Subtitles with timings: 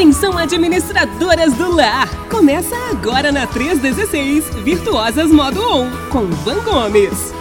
[0.00, 2.08] Atenção administradoras do lar!
[2.30, 7.34] Começa agora na 316 Virtuosas Modo On com Van Gomes.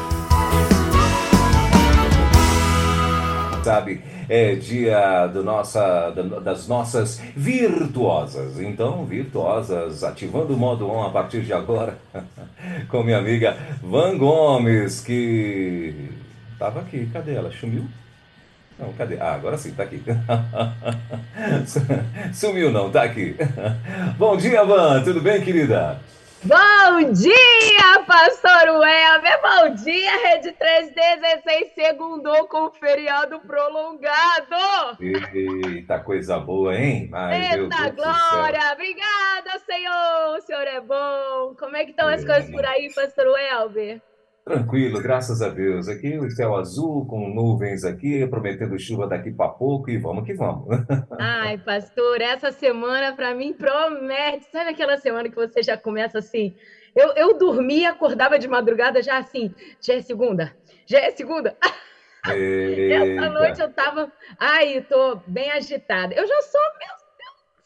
[3.64, 6.10] Sabe, é dia do nossa,
[6.44, 8.60] das nossas virtuosas.
[8.60, 11.98] Então, virtuosas, ativando o modo on a partir de agora,
[12.92, 16.10] com minha amiga Van Gomes, que
[16.52, 17.10] estava aqui.
[17.14, 17.50] Cadê ela?
[17.54, 17.86] Sumiu?
[18.80, 19.20] Não, cadê?
[19.20, 20.02] Ah, agora sim, tá aqui.
[22.34, 23.36] Sumiu não, tá aqui.
[24.18, 26.00] Bom dia, Van, tudo bem, querida?
[26.42, 29.42] Bom dia, pastor Welber!
[29.42, 34.56] Bom dia, Rede 316, segundou com feriado prolongado!
[35.02, 37.10] Eita, coisa boa, hein?
[37.12, 38.72] Ai, Eita, glória!
[38.72, 40.38] Obrigada, Senhor!
[40.38, 41.54] O Senhor é bom!
[41.60, 42.16] Como é que estão é.
[42.16, 44.02] as coisas por aí, pastor Welber?
[44.46, 45.88] Tranquilo, graças a Deus.
[45.88, 50.34] Aqui o céu azul, com nuvens aqui, prometendo chuva daqui para pouco e vamos que
[50.34, 50.68] vamos.
[51.20, 54.46] Ai, pastor, essa semana para mim promete.
[54.52, 56.56] Sabe aquela semana que você já começa assim?
[56.96, 60.56] Eu, eu dormia, acordava de madrugada já assim, já é segunda,
[60.86, 61.56] já é segunda.
[62.26, 66.14] Essa noite eu tava, ai, tô bem agitada.
[66.14, 66.62] Eu já sou,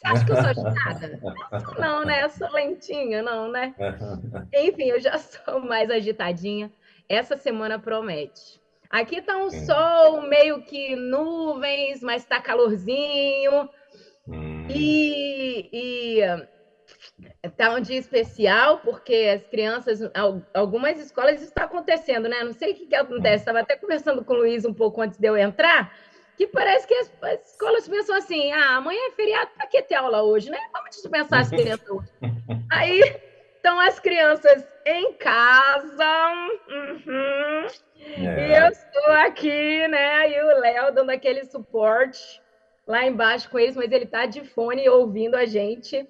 [0.03, 1.19] você acha que eu sou agitada?
[1.79, 2.23] Não, né?
[2.23, 3.73] Eu sou lentinha, não, né?
[4.53, 6.71] Enfim, eu já sou mais agitadinha.
[7.07, 8.61] Essa semana promete.
[8.89, 9.65] Aqui tá um Sim.
[9.65, 13.69] sol meio que nuvens, mas tá calorzinho.
[14.27, 14.67] Hum.
[14.69, 19.99] E, e tá um dia especial, porque as crianças,
[20.53, 22.43] algumas escolas está acontecendo, né?
[22.43, 23.37] Não sei o que, que acontece.
[23.37, 25.91] Estava até conversando com o Luiz um pouco antes de eu entrar
[26.37, 27.42] que parece que as, as,
[27.89, 30.59] pensam assim: ah, amanhã é feriado, para que ter aula hoje, né?
[30.71, 32.09] Vamos dispensar as crianças hoje.
[32.71, 32.99] Aí
[33.55, 37.67] estão as crianças em casa, uhum,
[37.97, 38.49] é.
[38.49, 40.29] e eu estou aqui, né?
[40.29, 42.41] E o Léo dando aquele suporte
[42.85, 46.07] lá embaixo com eles, mas ele está de fone ouvindo a gente.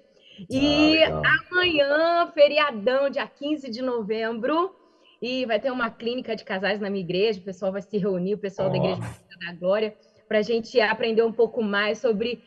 [0.50, 4.74] E ah, amanhã, feriadão, dia 15 de novembro,
[5.22, 8.34] e vai ter uma clínica de casais na minha igreja, o pessoal vai se reunir,
[8.34, 8.72] o pessoal oh.
[8.72, 9.00] da Igreja
[9.46, 9.96] da Glória
[10.28, 12.42] para a gente aprender um pouco mais sobre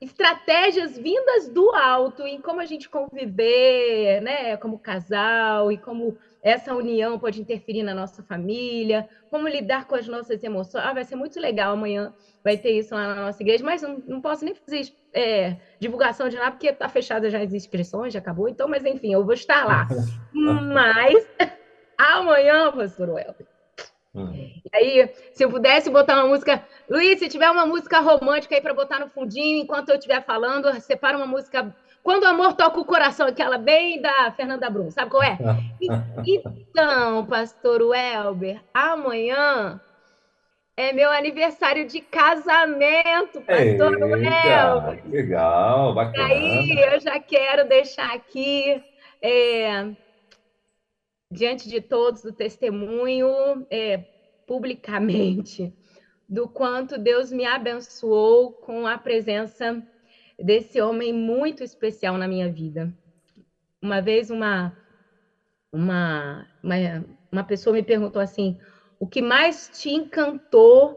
[0.00, 6.74] estratégias vindas do alto em como a gente conviver, né, como casal e como essa
[6.74, 10.84] união pode interferir na nossa família, como lidar com as nossas emoções.
[10.84, 12.12] Ah, vai ser muito legal amanhã,
[12.42, 16.28] vai ter isso lá na nossa igreja, mas não, não posso nem fazer é, divulgação
[16.28, 19.32] de nada, porque está fechada já as inscrições, já acabou, então, mas enfim, eu vou
[19.32, 19.88] estar lá.
[20.34, 21.26] mas
[21.96, 23.46] amanhã, pastor Welber,
[24.14, 24.43] Uhum.
[24.74, 26.62] Aí, se eu pudesse botar uma música.
[26.90, 30.72] Luiz, se tiver uma música romântica aí para botar no fundinho, enquanto eu estiver falando,
[30.80, 31.74] separa uma música.
[32.02, 35.38] Quando o amor toca o coração, aquela bem da Fernanda Brum, sabe qual é?
[36.26, 39.80] então, pastor Welber, amanhã
[40.76, 45.08] é meu aniversário de casamento, pastor Eita, Welber.
[45.08, 46.28] Legal, bacana.
[46.28, 48.82] E aí, eu já quero deixar aqui.
[49.22, 49.94] É,
[51.34, 54.04] diante de todos o testemunho é,
[54.46, 55.72] publicamente
[56.28, 59.82] do quanto Deus me abençoou com a presença
[60.38, 62.92] desse homem muito especial na minha vida.
[63.80, 64.76] Uma vez uma
[65.74, 66.76] uma, uma,
[67.32, 68.56] uma pessoa me perguntou assim:
[68.98, 70.96] o que mais te encantou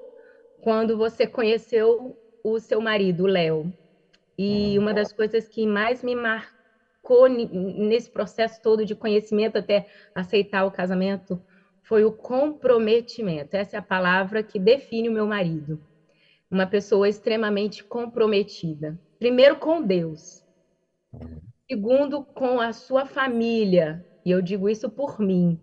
[0.62, 3.74] quando você conheceu o seu marido, Léo?
[4.38, 10.66] E uma das coisas que mais me marcou nesse processo todo de conhecimento até aceitar
[10.66, 11.42] o casamento
[11.88, 13.56] foi o comprometimento.
[13.56, 15.82] Essa é a palavra que define o meu marido.
[16.52, 19.00] Uma pessoa extremamente comprometida.
[19.18, 20.44] Primeiro com Deus.
[21.70, 24.04] Segundo com a sua família.
[24.26, 25.58] E eu digo isso por mim.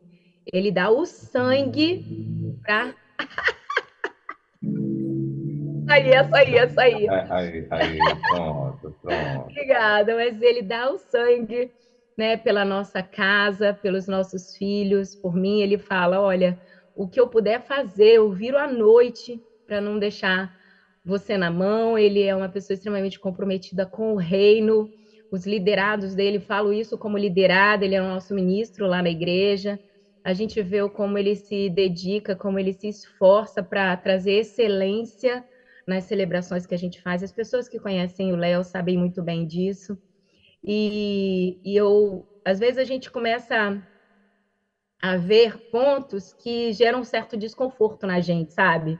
[0.50, 2.02] Ele dá o sangue
[2.62, 2.94] para
[5.88, 7.08] aí, essa aí, essa aí.
[7.08, 7.98] Aí, aí,
[8.28, 9.40] pronto, pronto.
[9.42, 11.70] Obrigada, mas ele dá o sangue,
[12.16, 16.58] né, pela nossa casa, pelos nossos filhos, por mim, ele fala, olha,
[16.94, 20.52] o que eu puder fazer, eu viro à noite para não deixar
[21.04, 21.98] você na mão.
[21.98, 24.90] Ele é uma pessoa extremamente comprometida com o reino.
[25.31, 29.81] Os liderados dele, falo isso como liderado, ele é o nosso ministro lá na igreja.
[30.22, 35.44] A gente vê como ele se dedica, como ele se esforça para trazer excelência
[35.87, 37.22] nas celebrações que a gente faz.
[37.22, 39.99] As pessoas que conhecem o Léo sabem muito bem disso.
[40.66, 43.82] E, e eu, às vezes, a gente começa
[45.02, 48.99] a ver pontos que geram um certo desconforto na gente, sabe?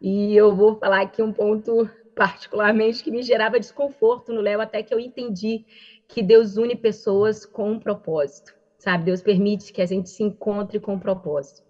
[0.00, 4.82] E eu vou falar aqui um ponto particularmente que me gerava desconforto no Léo, até
[4.82, 5.64] que eu entendi
[6.08, 9.04] que Deus une pessoas com um propósito, sabe?
[9.04, 11.62] Deus permite que a gente se encontre com um propósito.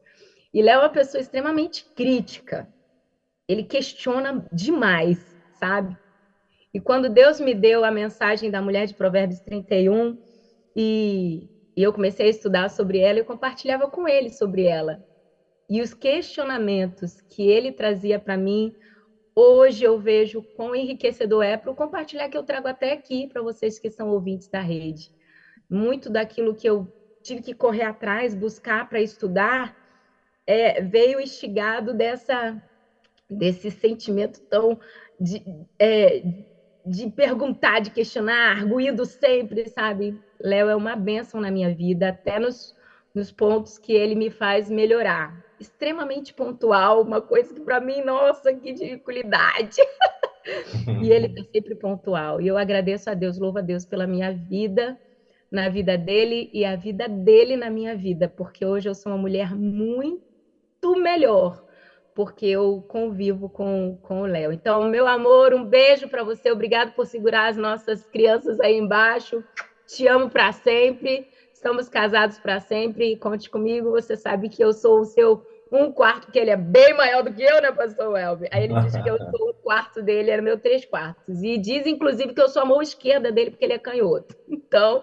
[0.54, 2.66] E Léo é uma pessoa extremamente crítica,
[3.48, 5.18] ele questiona demais,
[5.58, 5.96] sabe?
[6.76, 10.14] E quando Deus me deu a mensagem da mulher de Provérbios 31,
[10.76, 15.02] e, e eu comecei a estudar sobre ela, eu compartilhava com ele sobre ela.
[15.70, 18.74] E os questionamentos que ele trazia para mim,
[19.34, 23.78] hoje eu vejo quão enriquecedor é para compartilhar que eu trago até aqui para vocês
[23.78, 25.10] que são ouvintes da rede.
[25.70, 26.86] Muito daquilo que eu
[27.22, 29.74] tive que correr atrás, buscar para estudar,
[30.46, 32.62] é, veio instigado dessa,
[33.30, 34.78] desse sentimento tão
[35.18, 35.42] de,
[35.78, 36.22] é,
[36.86, 40.18] de perguntar, de questionar, arguindo sempre, sabe?
[40.40, 42.76] Léo é uma bênção na minha vida, até nos,
[43.12, 45.44] nos pontos que ele me faz melhorar.
[45.58, 49.80] Extremamente pontual, uma coisa que para mim, nossa, que dificuldade.
[51.02, 52.40] e ele está sempre pontual.
[52.40, 54.96] E eu agradeço a Deus, louvo a Deus pela minha vida,
[55.50, 59.18] na vida dele e a vida dele na minha vida, porque hoje eu sou uma
[59.18, 61.64] mulher muito melhor,
[62.16, 64.50] porque eu convivo com, com o Léo.
[64.50, 69.44] Então, meu amor, um beijo para você, obrigado por segurar as nossas crianças aí embaixo.
[69.86, 71.28] Te amo para sempre.
[71.52, 73.16] Estamos casados para sempre.
[73.18, 73.90] Conte comigo.
[73.90, 77.32] Você sabe que eu sou o seu um quarto, que ele é bem maior do
[77.32, 78.48] que eu, né, pastor Elber?
[78.52, 81.42] Aí ele disse que eu sou um quarto dele, era meu três quartos.
[81.42, 84.34] E diz, inclusive, que eu sou a mão esquerda dele, porque ele é canhoto.
[84.48, 85.02] Então,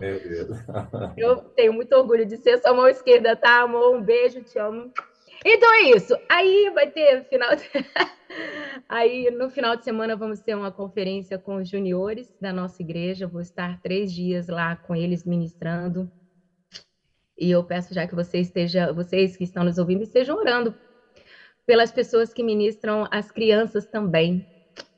[1.16, 3.95] eu tenho muito orgulho de ser sua mão esquerda, tá, amor?
[3.95, 4.92] Um beijo, te amo.
[5.45, 6.16] Então é isso.
[6.30, 7.56] Aí vai ter final.
[7.56, 7.63] De...
[8.90, 13.28] Aí no final de semana vamos ter uma conferência com os juniores da nossa igreja.
[13.28, 16.10] Vou estar três dias lá com eles ministrando.
[17.38, 20.75] E eu peço já que você esteja, vocês que estão nos ouvindo, estejam orando
[21.66, 24.45] pelas pessoas que ministram as crianças também.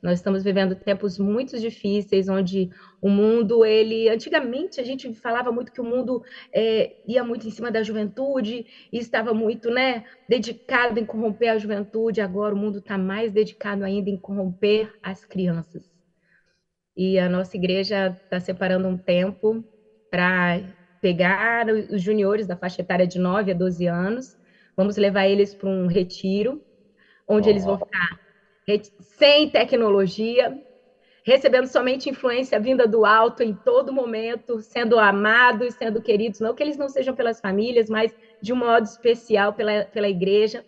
[0.02, 2.70] Nós estamos vivendo tempos muito difíceis, onde
[3.00, 7.50] o mundo, ele, antigamente a gente falava muito que o mundo é, ia muito em
[7.50, 12.20] cima da juventude e estava muito, né, dedicado em corromper a juventude.
[12.20, 15.90] Agora o mundo está mais dedicado ainda em corromper as crianças.
[16.96, 19.64] E a nossa igreja está separando um tempo
[20.10, 20.60] para
[21.00, 24.38] pegar os juniores da faixa etária de 9 a 12 anos,
[24.76, 26.62] vamos levar eles para um retiro,
[27.28, 27.50] onde oh.
[27.50, 28.25] eles vão ficar
[29.00, 30.60] sem tecnologia,
[31.24, 36.62] recebendo somente influência vinda do alto em todo momento, sendo amados, sendo queridos, não que
[36.62, 40.64] eles não sejam pelas famílias, mas de um modo especial pela, pela igreja.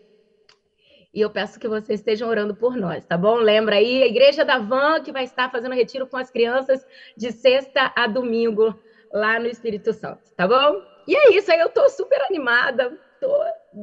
[1.14, 3.36] E eu peço que vocês estejam orando por nós, tá bom?
[3.36, 6.86] Lembra aí, a Igreja da Van, que vai estar fazendo retiro com as crianças
[7.16, 8.78] de sexta a domingo,
[9.12, 10.82] lá no Espírito Santo, tá bom?
[11.06, 13.32] E é isso, aí eu tô super animada, tô...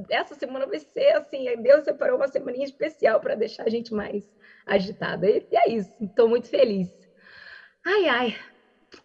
[0.10, 4.24] essa semana vai ser assim, Deus separou uma semaninha especial para deixar a gente mais
[4.66, 5.30] agitada.
[5.30, 6.90] E é isso, estou muito feliz.
[7.86, 8.36] Ai, ai.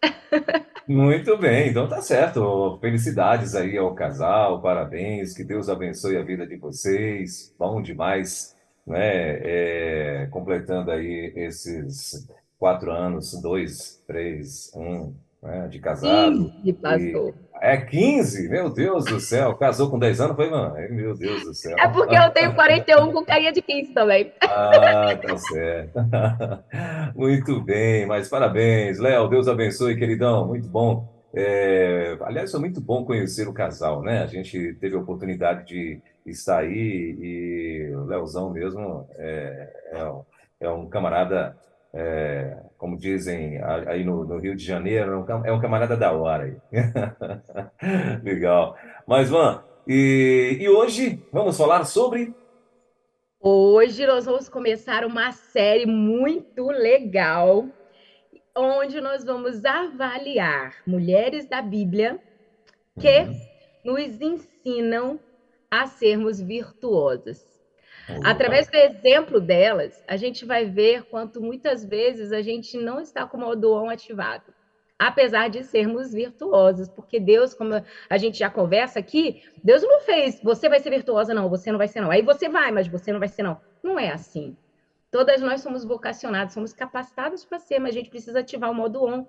[0.87, 2.77] Muito bem, então tá certo.
[2.81, 7.53] Felicidades aí ao casal, parabéns, que Deus abençoe a vida de vocês.
[7.57, 8.55] Bom demais,
[8.85, 9.39] né?
[9.43, 12.27] É, completando aí esses
[12.57, 16.51] quatro anos, dois, três, um, né, de casado.
[16.63, 17.33] 15, pastor.
[17.61, 18.49] É 15?
[18.49, 19.53] Meu Deus do céu.
[19.53, 20.35] Casou com 10 anos?
[20.35, 20.73] Foi, mano?
[20.89, 21.77] Meu Deus do céu.
[21.77, 24.33] É porque eu tenho 41 com carinha de 15 também.
[24.41, 25.99] Ah, tá certo.
[27.15, 28.97] Muito bem, mas parabéns.
[28.97, 30.47] Léo, Deus abençoe, queridão.
[30.47, 31.07] Muito bom.
[31.35, 34.21] É, aliás, foi muito bom conhecer o casal, né?
[34.21, 40.69] A gente teve a oportunidade de estar aí e o Léozão mesmo é, é, é
[40.69, 41.55] um camarada
[41.93, 46.45] é, como dizem aí no, no, Rio de Janeiro, é um é camarada da hora
[46.45, 46.57] aí.
[48.23, 48.75] Legal.
[49.05, 52.33] Mas, Van, e, e hoje vamos falar sobre.
[53.39, 57.67] Hoje nós vamos começar uma série muito legal,
[58.57, 62.19] onde nós vamos avaliar mulheres da Bíblia
[62.99, 63.93] que uhum.
[63.93, 65.19] nos ensinam
[65.69, 67.50] a sermos virtuosas.
[68.23, 73.25] Através do exemplo delas, a gente vai ver quanto muitas vezes a gente não está
[73.25, 74.53] com o modo on ativado,
[74.97, 77.73] apesar de sermos virtuosos, porque Deus, como
[78.09, 81.77] a gente já conversa aqui, Deus não fez, você vai ser virtuosa, não, você não
[81.77, 82.11] vai ser, não.
[82.11, 83.59] Aí você vai, mas você não vai ser, não.
[83.81, 84.55] Não é assim.
[85.09, 89.03] Todas nós somos vocacionados, somos capacitados para ser, mas a gente precisa ativar o modo
[89.03, 89.25] on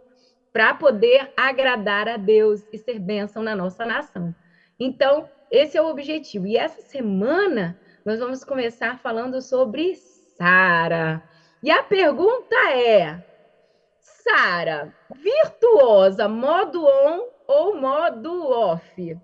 [0.52, 4.34] para poder agradar a Deus e ser bênção na nossa nação.
[4.78, 6.46] Então, esse é o objetivo.
[6.46, 11.22] E essa semana nós vamos começar falando sobre Sara.
[11.62, 13.24] E a pergunta é:
[14.00, 19.18] Sara, virtuosa, modo on ou modo off?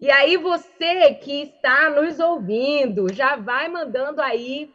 [0.00, 4.74] E aí você que está nos ouvindo, já vai mandando aí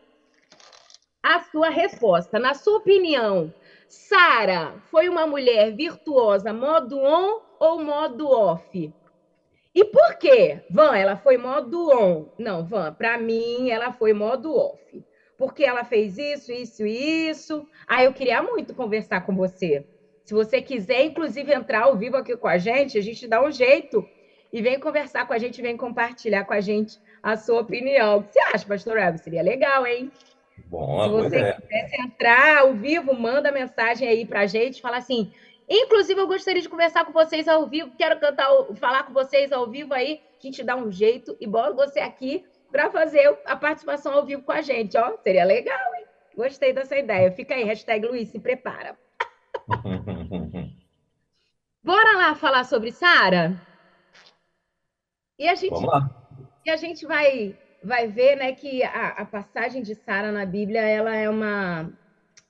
[1.21, 2.39] a sua resposta.
[2.39, 3.51] Na sua opinião,
[3.89, 8.93] Sara foi uma mulher virtuosa, modo on ou modo off?
[9.77, 10.61] E por quê?
[10.71, 12.25] Van, ela foi modo on.
[12.39, 15.05] Não, Van, para mim ela foi modo off.
[15.37, 17.63] porque ela fez isso, isso e isso.
[17.87, 19.85] Ah, eu queria muito conversar com você.
[20.23, 23.51] Se você quiser, inclusive, entrar ao vivo aqui com a gente, a gente dá um
[23.51, 24.03] jeito
[24.51, 28.17] e vem conversar com a gente, vem compartilhar com a gente a sua opinião.
[28.17, 29.21] O que você acha, pastor Elvis?
[29.21, 30.11] Seria legal, hein?
[30.65, 31.53] Bom, Se você é.
[31.53, 35.31] quisesse entrar ao vivo, manda mensagem aí para a gente, fala assim.
[35.69, 39.69] Inclusive, eu gostaria de conversar com vocês ao vivo, quero cantar, falar com vocês ao
[39.69, 44.13] vivo aí, a gente dá um jeito e bota você aqui para fazer a participação
[44.13, 45.17] ao vivo com a gente, ó.
[45.17, 46.05] Seria legal, hein?
[46.35, 47.31] Gostei dessa ideia.
[47.31, 48.97] Fica aí, hashtag Luiz, se prepara.
[51.83, 53.59] Bora lá falar sobre Sara?
[55.39, 55.79] E a gente.
[56.65, 60.81] E a gente vai, vai ver né, que a, a passagem de Sara na Bíblia
[60.81, 61.89] ela é, uma,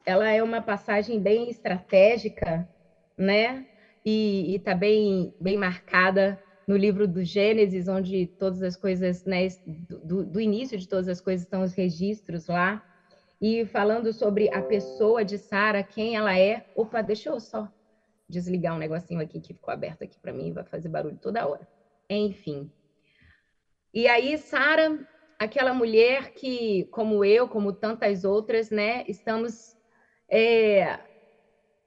[0.06, 2.68] ela é uma passagem bem estratégica,
[3.18, 3.66] né?
[4.06, 10.26] E está bem, bem marcada no livro do Gênesis, onde todas as coisas, né, do,
[10.26, 12.84] do início de todas as coisas estão os registros lá.
[13.42, 16.66] E falando sobre a pessoa de Sara, quem ela é.
[16.76, 17.72] Opa, deixa eu só
[18.28, 21.66] desligar um negocinho aqui que ficou aberto aqui para mim, vai fazer barulho toda hora.
[22.10, 22.70] Enfim.
[23.94, 25.00] E aí, Sara,
[25.40, 29.78] aquela mulher que, como eu, como tantas outras, né, estamos
[30.30, 31.00] é,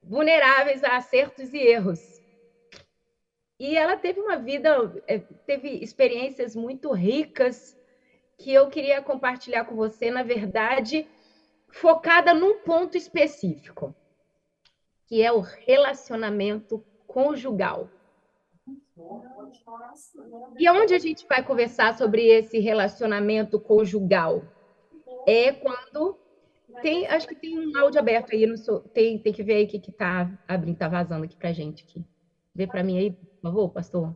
[0.03, 2.21] vulneráveis a acertos e erros.
[3.59, 7.77] E ela teve uma vida, é, teve experiências muito ricas
[8.39, 11.07] que eu queria compartilhar com você, na verdade,
[11.69, 13.95] focada num ponto específico,
[15.07, 17.91] que é o relacionamento conjugal.
[20.59, 24.43] E onde a gente vai conversar sobre esse relacionamento conjugal?
[25.27, 26.19] É quando
[26.83, 28.57] tem, acho que tem um áudio aberto aí, no,
[28.93, 31.85] tem, tem que ver aí o que, que tá abrindo, tá vazando aqui pra gente
[31.85, 32.05] aqui.
[32.55, 34.15] Vê para mim aí, por favor, pastor.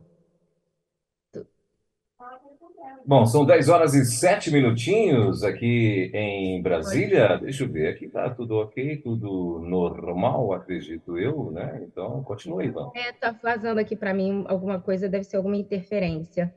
[3.05, 7.37] Bom, são 10 horas e 7 minutinhos aqui em Brasília.
[7.37, 11.83] Deixa eu ver, aqui tá tudo ok, tudo normal, acredito eu, né?
[11.83, 12.91] Então, continue, Ivan.
[12.95, 16.53] É, tá vazando aqui para mim alguma coisa, deve ser alguma interferência.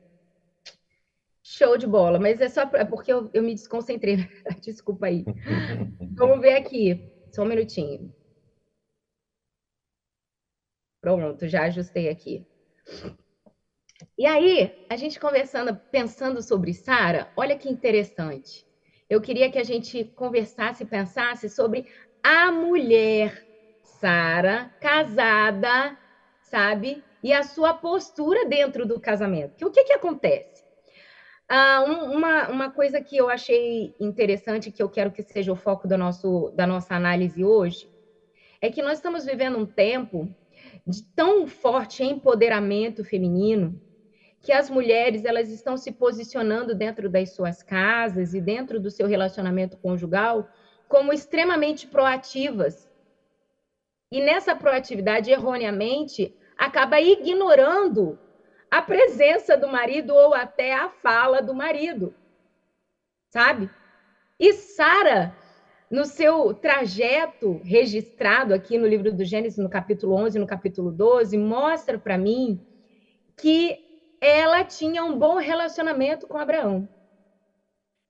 [1.51, 4.17] Show de bola, mas é só pra, é porque eu, eu me desconcentrei.
[4.63, 5.23] Desculpa aí.
[6.15, 7.01] Vamos ver aqui,
[7.33, 8.13] só um minutinho.
[11.01, 12.45] Pronto, já ajustei aqui.
[14.15, 18.63] E aí, a gente conversando, pensando sobre Sara, olha que interessante.
[19.09, 21.83] Eu queria que a gente conversasse e pensasse sobre
[22.21, 23.35] a mulher
[23.81, 25.97] Sara, casada,
[26.43, 27.03] sabe?
[27.23, 29.55] E a sua postura dentro do casamento.
[29.57, 30.58] Que o que, que acontece?
[31.49, 35.55] Ah, um, uma, uma coisa que eu achei interessante, que eu quero que seja o
[35.55, 37.89] foco do nosso, da nossa análise hoje,
[38.61, 40.29] é que nós estamos vivendo um tempo
[40.85, 43.81] de tão forte empoderamento feminino
[44.41, 49.07] que as mulheres elas estão se posicionando dentro das suas casas e dentro do seu
[49.07, 50.47] relacionamento conjugal
[50.87, 52.87] como extremamente proativas.
[54.11, 58.19] E nessa proatividade, erroneamente, acaba ignorando
[58.71, 62.13] a presença do marido ou até a fala do marido.
[63.29, 63.69] Sabe?
[64.39, 65.35] E Sara,
[65.89, 71.37] no seu trajeto registrado aqui no livro do Gênesis, no capítulo 11, no capítulo 12,
[71.37, 72.63] mostra para mim
[73.37, 73.77] que
[74.21, 76.87] ela tinha um bom relacionamento com Abraão.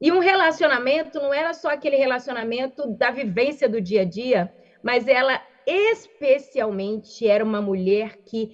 [0.02, 4.50] E um relacionamento não era só aquele relacionamento da vivência do dia a dia,
[4.82, 8.50] mas ela especialmente era uma mulher que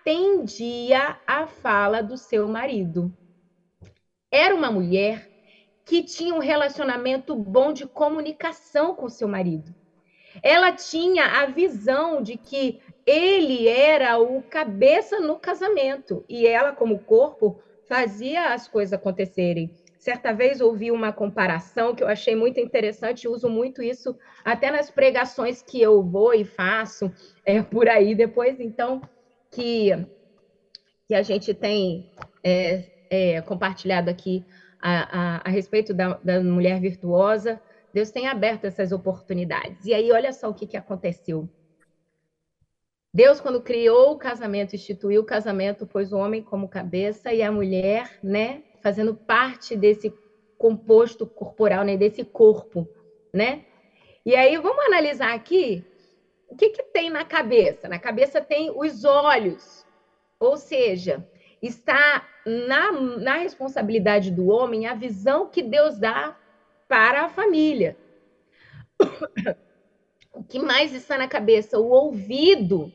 [0.00, 3.12] atendia a fala do seu marido.
[4.30, 5.28] Era uma mulher
[5.84, 9.74] que tinha um relacionamento bom de comunicação com seu marido.
[10.42, 17.00] Ela tinha a visão de que ele era o cabeça no casamento e ela, como
[17.00, 19.74] corpo, fazia as coisas acontecerem.
[19.98, 24.90] Certa vez ouvi uma comparação que eu achei muito interessante, uso muito isso até nas
[24.90, 27.12] pregações que eu vou e faço
[27.44, 29.02] é, por aí depois, então,
[29.50, 29.90] que,
[31.06, 32.06] que a gente tem
[32.44, 34.44] é, é, compartilhado aqui
[34.80, 37.60] a, a, a respeito da, da mulher virtuosa.
[37.92, 39.84] Deus tem aberto essas oportunidades.
[39.84, 41.48] E aí, olha só o que, que aconteceu.
[43.12, 47.50] Deus, quando criou o casamento, instituiu o casamento, pôs o homem como cabeça e a
[47.50, 50.12] mulher, né, fazendo parte desse
[50.56, 52.88] composto corporal, né, desse corpo,
[53.34, 53.64] né?
[54.24, 55.84] E aí vamos analisar aqui
[56.50, 57.88] o que, que tem na cabeça.
[57.88, 59.86] Na cabeça tem os olhos,
[60.38, 61.26] ou seja,
[61.62, 66.36] está na, na responsabilidade do homem a visão que Deus dá
[66.88, 67.96] para a família.
[70.32, 71.76] O que mais está na cabeça?
[71.80, 72.90] O ouvido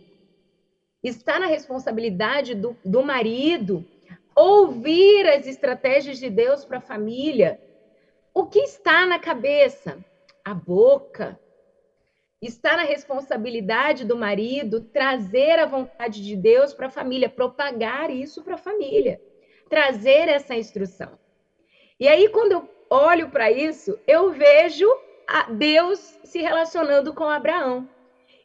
[1.04, 3.86] está na responsabilidade do, do marido
[4.36, 7.60] ouvir as estratégias de Deus para a família,
[8.34, 9.98] o que está na cabeça?
[10.44, 11.40] A boca.
[12.42, 18.44] Está na responsabilidade do marido trazer a vontade de Deus para a família, propagar isso
[18.44, 19.20] para a família,
[19.70, 21.18] trazer essa instrução.
[22.00, 24.88] E aí, quando eu olho para isso, eu vejo
[25.58, 27.90] Deus se relacionando com Abraão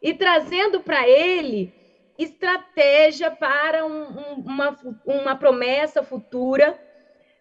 [0.01, 1.71] e trazendo para ele
[2.17, 6.79] estratégia para um, um, uma, uma promessa futura.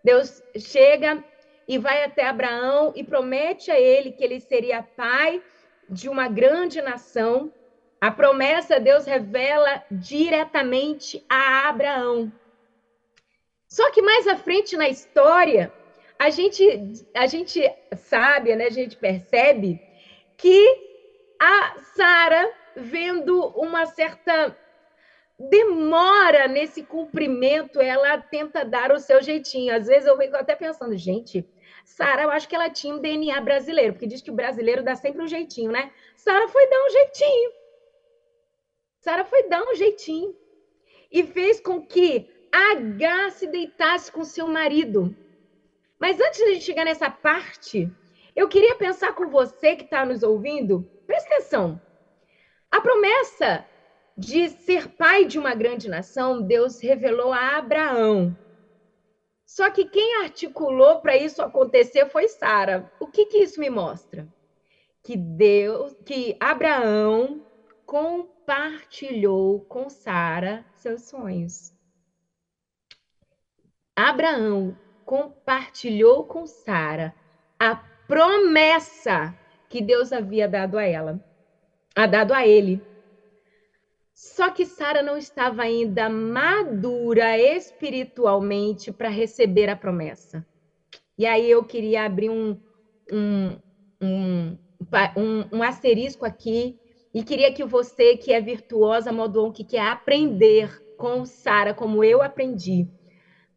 [0.03, 1.23] Deus chega
[1.69, 5.43] e vai até Abraão e promete a ele que ele seria pai
[5.91, 7.53] de uma grande nação.
[8.01, 12.33] A promessa Deus revela diretamente a Abraão.
[13.69, 15.73] Só que mais à frente na história,
[16.19, 16.65] a gente,
[17.15, 17.63] a gente
[17.95, 19.81] sabe, né, a gente percebe
[20.37, 20.89] que
[21.41, 24.57] a Sara, vendo uma certa
[25.39, 29.75] demora nesse cumprimento, ela tenta dar o seu jeitinho.
[29.75, 31.47] Às vezes eu fico até pensando, gente,
[31.91, 34.95] Sara, eu acho que ela tinha um DNA brasileiro, porque diz que o brasileiro dá
[34.95, 35.91] sempre um jeitinho, né?
[36.15, 37.51] Sara foi dar um jeitinho.
[39.01, 40.35] Sara foi dar um jeitinho
[41.11, 45.15] e fez com que H se deitasse com seu marido.
[45.99, 47.91] Mas antes de chegar nessa parte,
[48.37, 51.81] eu queria pensar com você que está nos ouvindo, presta atenção.
[52.71, 53.67] A promessa
[54.17, 58.37] de ser pai de uma grande nação, Deus revelou a Abraão.
[59.51, 62.89] Só que quem articulou para isso acontecer foi Sara.
[63.01, 64.29] O que, que isso me mostra?
[65.03, 67.45] Que Deus, que Abraão
[67.85, 71.73] compartilhou com Sara seus sonhos.
[73.97, 77.13] Abraão compartilhou com Sara
[77.59, 77.75] a
[78.07, 79.37] promessa
[79.69, 81.21] que Deus havia dado a ela,
[81.97, 82.81] a dado a ele.
[84.23, 90.47] Só que Sara não estava ainda madura espiritualmente para receber a promessa.
[91.17, 92.55] E aí eu queria abrir um,
[93.11, 93.59] um,
[93.99, 94.59] um,
[95.17, 96.77] um, um asterisco aqui
[97.15, 102.21] e queria que você, que é virtuosa, modo que quer aprender com Sara, como eu
[102.21, 102.87] aprendi,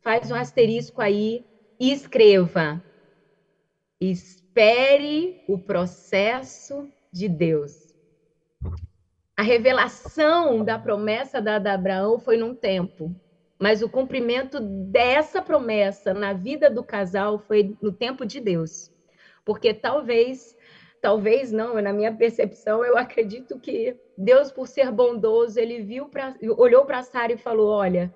[0.02, 1.46] faz um asterisco aí
[1.78, 2.82] e escreva.
[4.00, 7.83] Espere o processo de Deus.
[9.36, 13.16] A revelação da promessa dada a Abraão foi num tempo,
[13.60, 18.92] mas o cumprimento dessa promessa na vida do casal foi no tempo de Deus.
[19.44, 20.56] Porque talvez,
[21.02, 26.36] talvez não, na minha percepção, eu acredito que Deus, por ser bondoso, ele viu pra,
[26.56, 28.14] olhou para Sara e falou: Olha,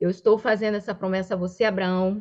[0.00, 2.20] eu estou fazendo essa promessa a você, Abraão,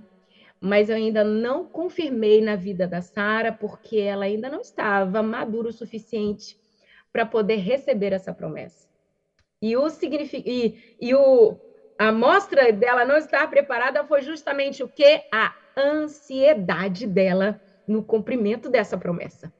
[0.62, 5.70] mas eu ainda não confirmei na vida da Sara, porque ela ainda não estava madura
[5.70, 6.61] o suficiente
[7.12, 8.88] para poder receber essa promessa.
[9.62, 10.44] E, o signific...
[10.46, 11.60] e, e o...
[11.98, 15.22] a mostra dela não estar preparada foi justamente o que?
[15.32, 19.54] A ansiedade dela no cumprimento dessa promessa.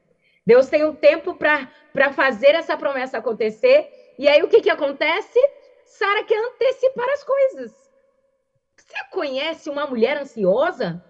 [0.46, 3.88] Deus tem um tempo para fazer essa promessa acontecer,
[4.18, 5.38] e aí o que, que acontece?
[5.84, 7.72] Sara quer antecipar as coisas.
[8.76, 11.02] Você conhece uma mulher ansiosa?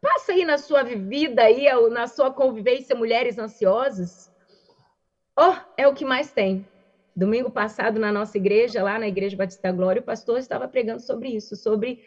[0.00, 4.30] Passa aí na sua vida aí, na sua convivência, mulheres ansiosas.
[5.38, 6.66] Oh, é o que mais tem.
[7.14, 11.28] Domingo passado, na nossa igreja, lá na Igreja Batista Glória, o pastor estava pregando sobre
[11.28, 12.02] isso, sobre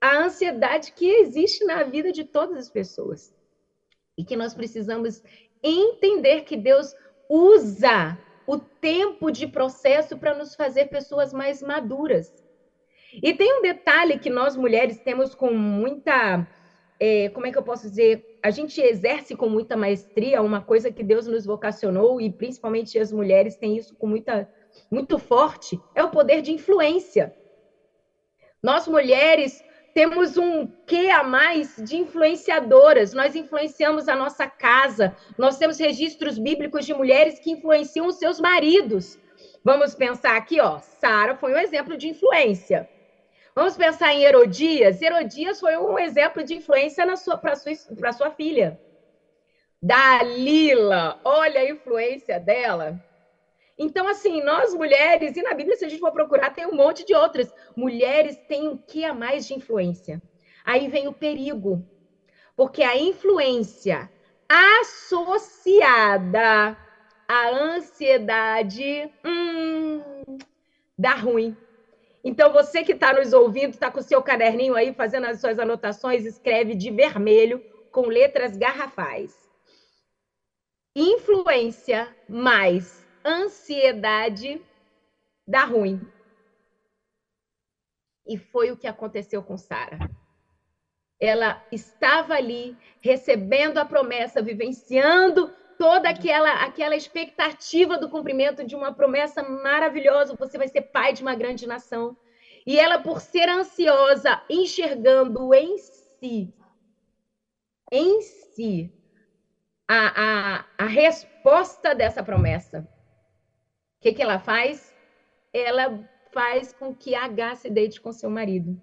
[0.00, 3.34] a ansiedade que existe na vida de todas as pessoas.
[4.16, 5.20] E que nós precisamos
[5.62, 6.94] entender que Deus
[7.28, 12.32] usa o tempo de processo para nos fazer pessoas mais maduras.
[13.12, 16.46] E tem um detalhe que nós mulheres temos com muita.
[17.00, 18.33] É, como é que eu posso dizer?
[18.44, 23.10] A gente exerce com muita maestria uma coisa que Deus nos vocacionou, e principalmente as
[23.10, 24.46] mulheres têm isso com muita,
[24.90, 27.34] muito forte: é o poder de influência.
[28.62, 33.14] Nós mulheres temos um quê a mais de influenciadoras.
[33.14, 35.16] Nós influenciamos a nossa casa.
[35.38, 39.18] Nós temos registros bíblicos de mulheres que influenciam os seus maridos.
[39.64, 40.80] Vamos pensar aqui, ó.
[40.80, 42.86] Sara foi um exemplo de influência.
[43.54, 45.00] Vamos pensar em Herodias.
[45.00, 47.04] Herodias foi um exemplo de influência
[47.40, 48.78] para sua, sua filha.
[49.82, 52.98] Dalila, olha a influência dela.
[53.78, 57.04] Então, assim, nós mulheres, e na Bíblia, se a gente for procurar, tem um monte
[57.04, 57.52] de outras.
[57.76, 60.22] Mulheres têm o que a mais de influência?
[60.64, 61.84] Aí vem o perigo.
[62.56, 64.10] Porque a influência
[64.48, 65.88] associada
[67.28, 70.24] à ansiedade hum,
[70.98, 71.56] dá ruim.
[72.24, 75.58] Então, você que está nos ouvindo, está com o seu caderninho aí, fazendo as suas
[75.58, 79.32] anotações, escreve de vermelho, com letras garrafais.
[80.96, 84.60] Influência mais ansiedade
[85.46, 86.00] dá ruim.
[88.26, 89.98] E foi o que aconteceu com Sara.
[91.20, 98.92] ela estava ali recebendo a promessa, vivenciando toda aquela aquela expectativa do cumprimento de uma
[98.92, 102.16] promessa maravilhosa, você vai ser pai de uma grande nação.
[102.66, 106.54] E ela por ser ansiosa, enxergando em si
[107.94, 108.92] em si
[109.86, 112.80] a, a, a resposta dessa promessa.
[112.80, 114.92] O que, que ela faz?
[115.52, 118.80] Ela faz com que H se deite com seu marido.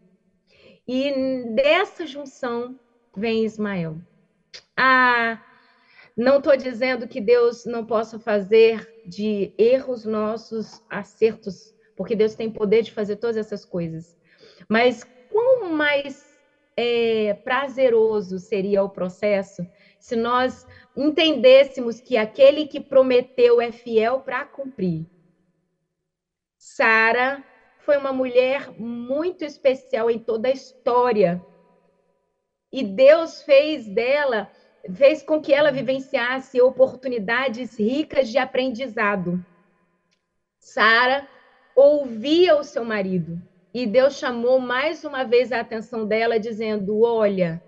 [0.88, 2.80] E dessa junção
[3.16, 3.98] vem Ismael.
[4.78, 5.42] Ah,
[6.16, 12.50] não estou dizendo que Deus não possa fazer de erros nossos acertos, porque Deus tem
[12.50, 14.18] poder de fazer todas essas coisas.
[14.70, 16.32] Mas quão mais
[16.76, 19.66] é, prazeroso seria o processo
[20.00, 25.06] se nós entendêssemos que aquele que prometeu é fiel para cumprir.
[26.58, 27.44] Sara
[27.80, 31.44] foi uma mulher muito especial em toda a história.
[32.72, 34.50] E Deus fez dela,
[34.96, 39.44] fez com que ela vivenciasse oportunidades ricas de aprendizado.
[40.60, 41.28] Sara
[41.76, 43.40] ouvia o seu marido
[43.74, 47.62] e Deus chamou mais uma vez a atenção dela, dizendo: Olha,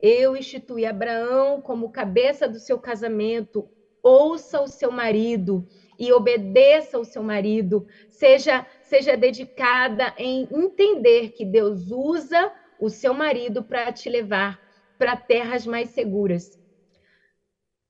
[0.00, 3.68] eu instituí Abraão como cabeça do seu casamento,
[4.02, 5.66] ouça o seu marido
[5.98, 13.14] e obedeça ao seu marido, seja, seja dedicada em entender que Deus usa o seu
[13.14, 14.63] marido para te levar
[14.98, 16.58] para terras mais seguras.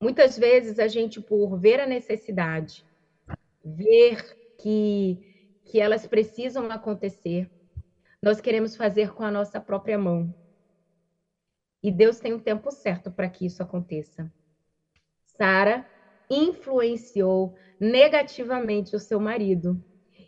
[0.00, 2.84] Muitas vezes a gente, por ver a necessidade,
[3.64, 5.18] ver que,
[5.64, 7.50] que elas precisam acontecer,
[8.22, 10.34] nós queremos fazer com a nossa própria mão.
[11.82, 14.32] E Deus tem um tempo certo para que isso aconteça.
[15.36, 15.86] Sara
[16.30, 19.82] influenciou negativamente o seu marido.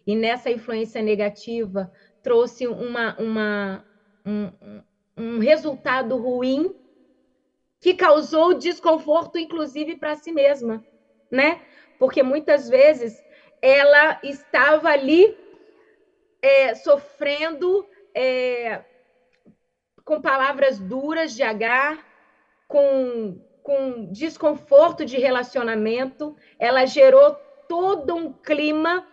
[0.07, 1.91] E nessa influência negativa
[2.23, 3.85] trouxe uma, uma,
[4.25, 4.83] um,
[5.17, 6.75] um resultado ruim
[7.81, 10.83] que causou desconforto, inclusive, para si mesma,
[11.31, 11.61] né?
[11.99, 13.23] Porque muitas vezes
[13.63, 15.37] ela estava ali
[16.43, 18.83] é, sofrendo é,
[20.05, 21.99] com palavras duras de H,
[22.69, 27.37] com com desconforto de relacionamento, ela gerou
[27.69, 29.05] todo um clima.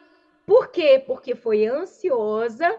[0.46, 1.04] Por quê?
[1.04, 2.72] Porque foi ansiosa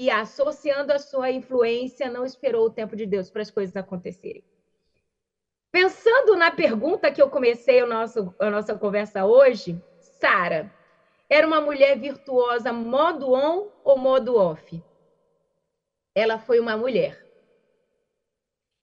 [0.00, 4.42] e associando a sua influência, não esperou o tempo de Deus para as coisas acontecerem.
[5.70, 10.74] Pensando na pergunta que eu comecei nosso, a nossa conversa hoje, Sara
[11.28, 14.82] era uma mulher virtuosa modo on ou modo off?
[16.14, 17.22] Ela foi uma mulher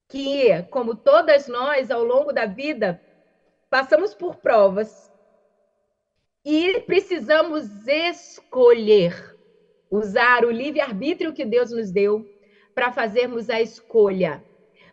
[0.08, 3.02] que, como todas nós, ao longo da vida,
[3.72, 5.12] passamos por provas
[6.46, 9.36] e precisamos escolher,
[9.90, 12.26] usar o livre-arbítrio que Deus nos deu
[12.74, 14.44] para fazermos a escolha.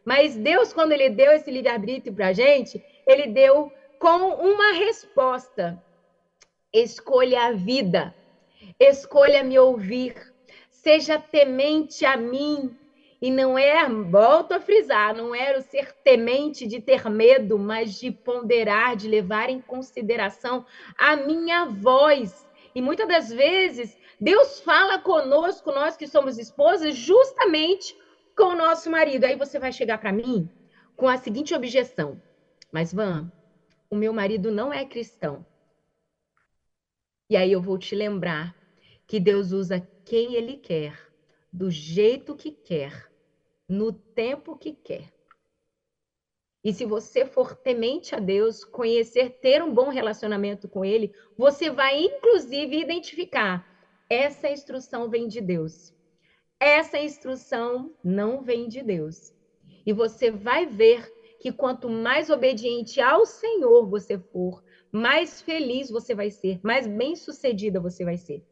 [0.05, 5.83] Mas Deus, quando Ele deu esse livre-arbítrio para a gente, Ele deu com uma resposta:
[6.73, 8.15] escolha a vida,
[8.79, 10.15] escolha me ouvir,
[10.71, 12.77] seja temente a mim,
[13.25, 17.99] e não é, volto a frisar, não era o ser temente de ter medo, mas
[17.99, 20.67] de ponderar, de levar em consideração
[20.99, 22.47] a minha voz.
[22.75, 27.95] E muitas das vezes, Deus fala conosco, nós que somos esposas, justamente
[28.37, 29.25] com o nosso marido.
[29.25, 30.49] Aí você vai chegar para mim
[30.97, 32.21] com a seguinte objeção:
[32.73, 33.31] Mas, Van,
[33.91, 35.45] o meu marido não é cristão.
[37.29, 38.55] E aí eu vou te lembrar
[39.07, 40.99] que Deus usa quem ele quer,
[41.53, 43.09] do jeito que quer
[43.69, 45.15] no tempo que quer.
[46.63, 51.71] E se você for temente a Deus, conhecer, ter um bom relacionamento com Ele, você
[51.71, 53.63] vai inclusive identificar:
[54.09, 55.95] essa instrução vem de Deus.
[56.61, 59.33] Essa instrução não vem de Deus.
[59.87, 66.15] E você vai ver que quanto mais obediente ao Senhor você for, mais feliz você
[66.15, 68.43] vai ser, mais bem-sucedida você vai ser.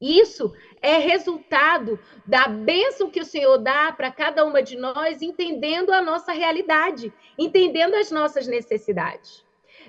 [0.00, 5.90] Isso é resultado da bênção que o Senhor dá para cada uma de nós, entendendo
[5.90, 9.44] a nossa realidade, entendendo as nossas necessidades.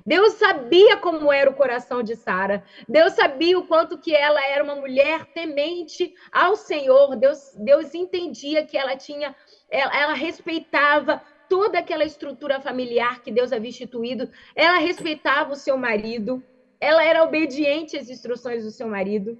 [0.06, 2.63] Deus sabia como era o coração de Sara.
[2.88, 7.15] Deus sabia o quanto que ela era uma mulher temente ao Senhor.
[7.15, 9.36] Deus, Deus entendia que ela tinha,
[9.69, 14.30] ela, ela respeitava toda aquela estrutura familiar que Deus havia instituído.
[14.56, 16.43] Ela respeitava o seu marido.
[16.80, 19.38] Ela era obediente às instruções do seu marido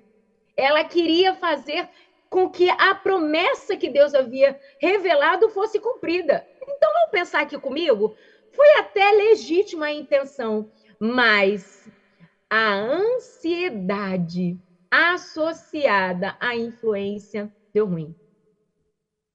[0.60, 1.88] ela queria fazer
[2.30, 6.46] com que a promessa que Deus havia revelado fosse cumprida.
[6.62, 8.16] Então, vamos pensar aqui comigo?
[8.54, 11.90] Foi até legítima a intenção, mas
[12.50, 14.60] a ansiedade
[14.92, 18.16] associada à influência deu ruim.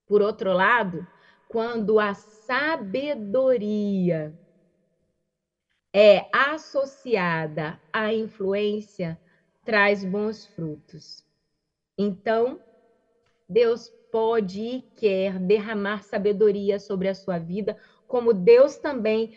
[0.06, 1.06] Por outro lado,
[1.48, 3.14] quando a sabedoria
[5.94, 9.18] é associada à influência,
[9.64, 11.24] traz bons frutos.
[11.96, 12.60] Então,
[13.48, 19.30] Deus pode e quer derramar sabedoria sobre a sua vida, como Deus também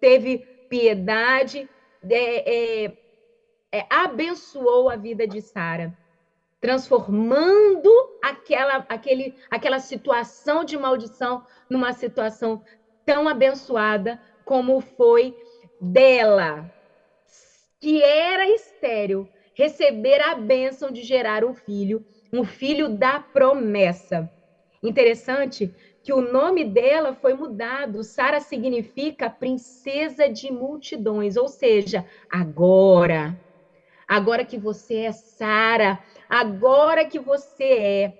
[0.00, 1.68] teve piedade,
[2.10, 2.92] é, é,
[3.72, 5.92] é, abençoou a vida de Sara,
[6.60, 7.90] transformando
[8.22, 12.62] aquela, aquele, aquela situação de maldição numa situação
[13.04, 15.34] tão abençoada como foi
[15.80, 16.70] dela,
[17.80, 24.30] que era estéril, receber a bênção de gerar um filho, um filho da promessa.
[24.82, 25.72] Interessante
[26.04, 28.04] que o nome dela foi mudado.
[28.04, 33.34] Sara significa princesa de multidões, ou seja, agora.
[34.06, 38.12] Agora que você é Sara, agora que você é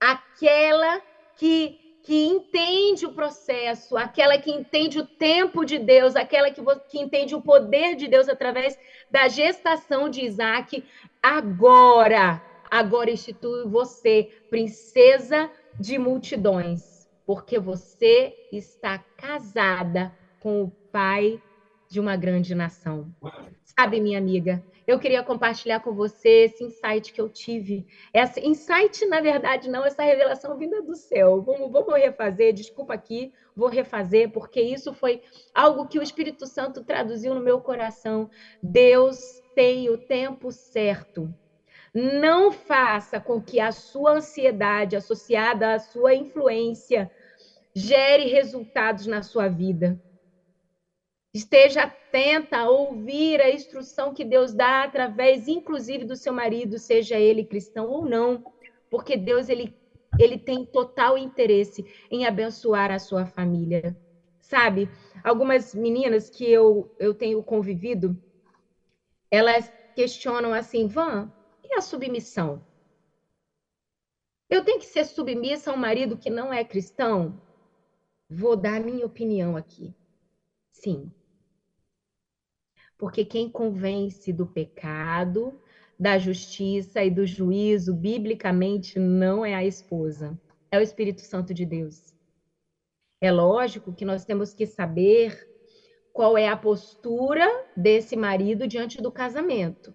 [0.00, 1.00] aquela
[1.36, 6.98] que que entende o processo, aquela que entende o tempo de Deus, aquela que, que
[6.98, 8.76] entende o poder de Deus através
[9.08, 10.84] da gestação de Isaac,
[11.22, 21.40] agora, agora institui você, princesa de multidões, porque você está casada com o pai
[21.88, 23.14] de uma grande nação.
[23.64, 27.86] Sabe, minha amiga, eu queria compartilhar com você esse insight que eu tive.
[28.12, 31.40] Essa insight, na verdade, não, essa revelação vinda do céu.
[31.42, 35.20] Vamos, vamos refazer, desculpa aqui, vou refazer, porque isso foi
[35.54, 38.28] algo que o Espírito Santo traduziu no meu coração.
[38.62, 39.18] Deus
[39.54, 41.32] tem o tempo certo.
[41.94, 47.10] Não faça com que a sua ansiedade associada à sua influência
[47.74, 49.98] gere resultados na sua vida.
[51.34, 57.18] Esteja atenta a ouvir a instrução que Deus dá através, inclusive, do seu marido, seja
[57.18, 58.42] ele cristão ou não,
[58.90, 59.74] porque Deus ele,
[60.18, 63.96] ele tem total interesse em abençoar a sua família.
[64.42, 64.90] Sabe,
[65.24, 68.14] algumas meninas que eu, eu tenho convivido,
[69.30, 71.32] elas questionam assim, Van,
[71.72, 72.64] e a submissão?
[74.48, 77.40] Eu tenho que ser submissa a um marido que não é cristão?
[78.28, 79.94] Vou dar minha opinião aqui.
[80.70, 81.10] Sim,
[83.02, 85.60] porque quem convence do pecado,
[85.98, 90.38] da justiça e do juízo, biblicamente, não é a esposa,
[90.70, 92.14] é o Espírito Santo de Deus.
[93.20, 95.48] É lógico que nós temos que saber
[96.12, 97.44] qual é a postura
[97.76, 99.92] desse marido diante do casamento.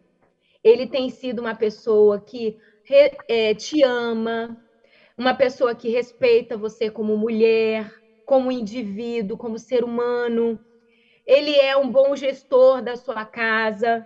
[0.64, 2.56] Ele tem sido uma pessoa que
[3.28, 4.58] é, te ama,
[5.18, 7.90] uma pessoa que respeita você como mulher,
[8.26, 10.60] como indivíduo, como ser humano,
[11.26, 14.06] ele é um bom gestor da sua casa.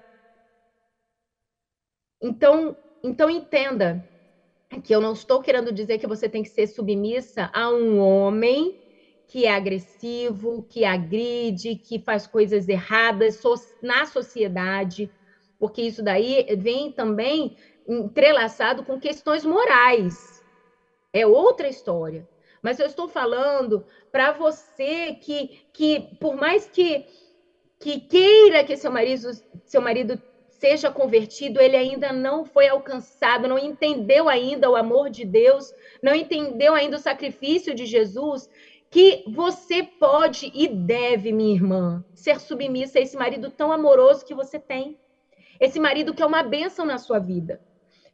[2.22, 4.04] Então, então entenda
[4.84, 8.74] que eu não estou querendo dizer que você tem que ser submissa a um homem
[9.28, 13.40] que é agressivo, que agride, que faz coisas erradas
[13.82, 15.12] na sociedade,
[15.62, 17.56] porque isso daí vem também
[17.88, 20.44] entrelaçado com questões morais.
[21.14, 22.28] É outra história.
[22.64, 27.06] Mas eu estou falando para você que, que por mais que,
[27.80, 29.30] que queira que seu marido,
[29.64, 30.20] seu marido
[30.50, 35.72] seja convertido, ele ainda não foi alcançado, não entendeu ainda o amor de Deus,
[36.02, 38.50] não entendeu ainda o sacrifício de Jesus,
[38.90, 44.34] que você pode e deve, minha irmã, ser submissa a esse marido tão amoroso que
[44.34, 44.98] você tem.
[45.62, 47.62] Esse marido que é uma bênção na sua vida.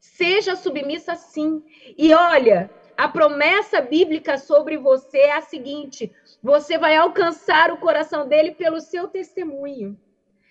[0.02, 1.64] Seja submissa sim.
[1.98, 6.12] E olha, a promessa bíblica sobre você é a seguinte:
[6.44, 9.98] você vai alcançar o coração dele pelo seu testemunho.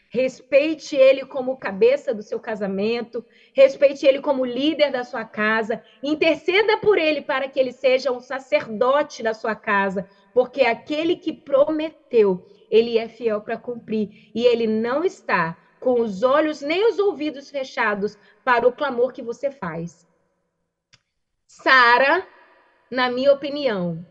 [0.09, 6.79] Respeite ele como cabeça do seu casamento, respeite ele como líder da sua casa, interceda
[6.79, 12.47] por ele para que ele seja um sacerdote da sua casa, porque aquele que prometeu,
[12.71, 17.49] ele é fiel para cumprir e ele não está com os olhos nem os ouvidos
[17.49, 20.05] fechados para o clamor que você faz.
[21.47, 22.27] Sara
[22.91, 24.05] na minha opinião,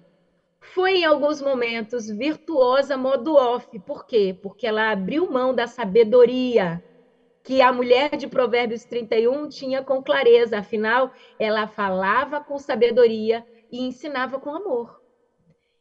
[0.62, 3.78] foi em alguns momentos virtuosa modo off.
[3.80, 4.34] Por quê?
[4.42, 6.82] Porque ela abriu mão da sabedoria
[7.44, 10.60] que a mulher de Provérbios 31 tinha com clareza.
[10.60, 14.98] Afinal, ela falava com sabedoria e ensinava com amor.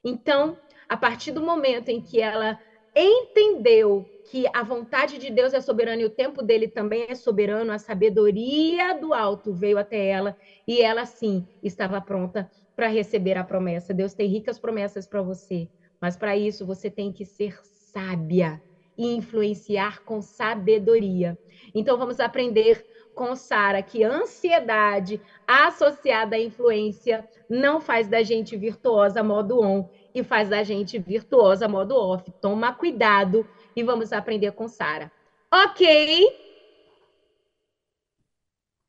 [0.02, 2.58] Então, a partir do momento em que ela
[2.94, 7.72] entendeu que a vontade de Deus é soberana e o tempo dele também é soberano,
[7.72, 13.44] a sabedoria do alto veio até ela e ela sim estava pronta para receber a
[13.44, 13.94] promessa.
[13.94, 15.68] Deus tem ricas promessas para você,
[16.00, 18.60] mas para isso você tem que ser sábia
[18.96, 21.38] e influenciar com sabedoria.
[21.74, 29.22] Então vamos aprender com Sara que ansiedade associada à influência não faz da gente virtuosa
[29.22, 32.30] modo on e faz da gente virtuosa modo off.
[32.40, 35.10] Toma cuidado e vamos aprender com Sara.
[35.52, 36.44] Ok?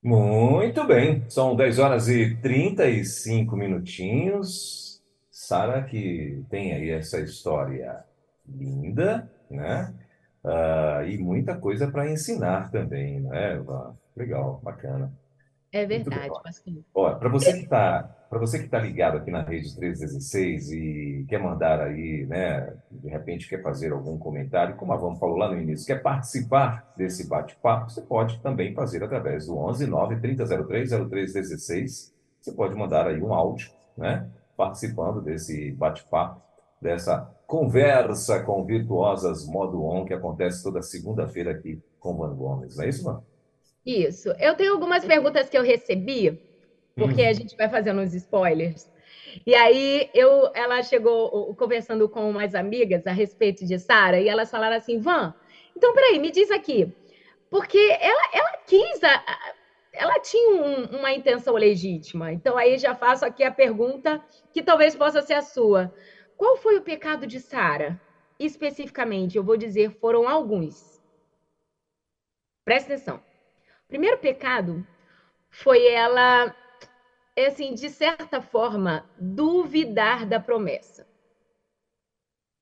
[0.03, 5.01] Muito bem, são 10 horas e 35 minutinhos.
[5.31, 8.05] Sara, que tem aí essa história
[8.47, 9.93] linda, né?
[10.43, 13.59] Uh, e muita coisa para ensinar também, né?
[14.15, 15.11] Legal, bacana.
[15.75, 16.73] É verdade, pastor.
[16.93, 21.25] Olha, para você que está para você que está ligado aqui na rede 316 e
[21.27, 25.51] quer mandar aí, né, de repente quer fazer algum comentário, como a Vamos falou lá
[25.51, 30.89] no início, quer participar desse bate-papo, você pode também fazer através do 11 9 3003
[30.91, 32.13] 0316.
[32.41, 36.41] Você pode mandar aí um áudio, né, participando desse bate-papo,
[36.81, 42.77] dessa conversa com virtuosas modo on que acontece toda segunda-feira aqui com o Van Gomes.
[42.77, 43.23] Não é isso, mano?
[43.85, 44.29] Isso.
[44.39, 46.41] Eu tenho algumas perguntas que eu recebi
[46.95, 47.29] porque uhum.
[47.29, 48.89] a gente vai fazendo uns spoilers.
[49.45, 54.49] E aí eu, ela chegou conversando com umas amigas a respeito de Sara e elas
[54.49, 55.33] falaram assim, Van,
[55.75, 56.91] então peraí, me diz aqui,
[57.49, 59.23] porque ela, ela quis, a,
[59.91, 62.31] ela tinha um, uma intenção legítima.
[62.31, 65.93] Então aí já faço aqui a pergunta que talvez possa ser a sua.
[66.37, 67.99] Qual foi o pecado de Sara?
[68.39, 71.01] Especificamente, eu vou dizer, foram alguns.
[72.63, 73.21] Presta atenção.
[73.85, 74.85] O primeiro pecado
[75.49, 76.53] foi ela
[77.35, 81.07] é assim, de certa forma, duvidar da promessa.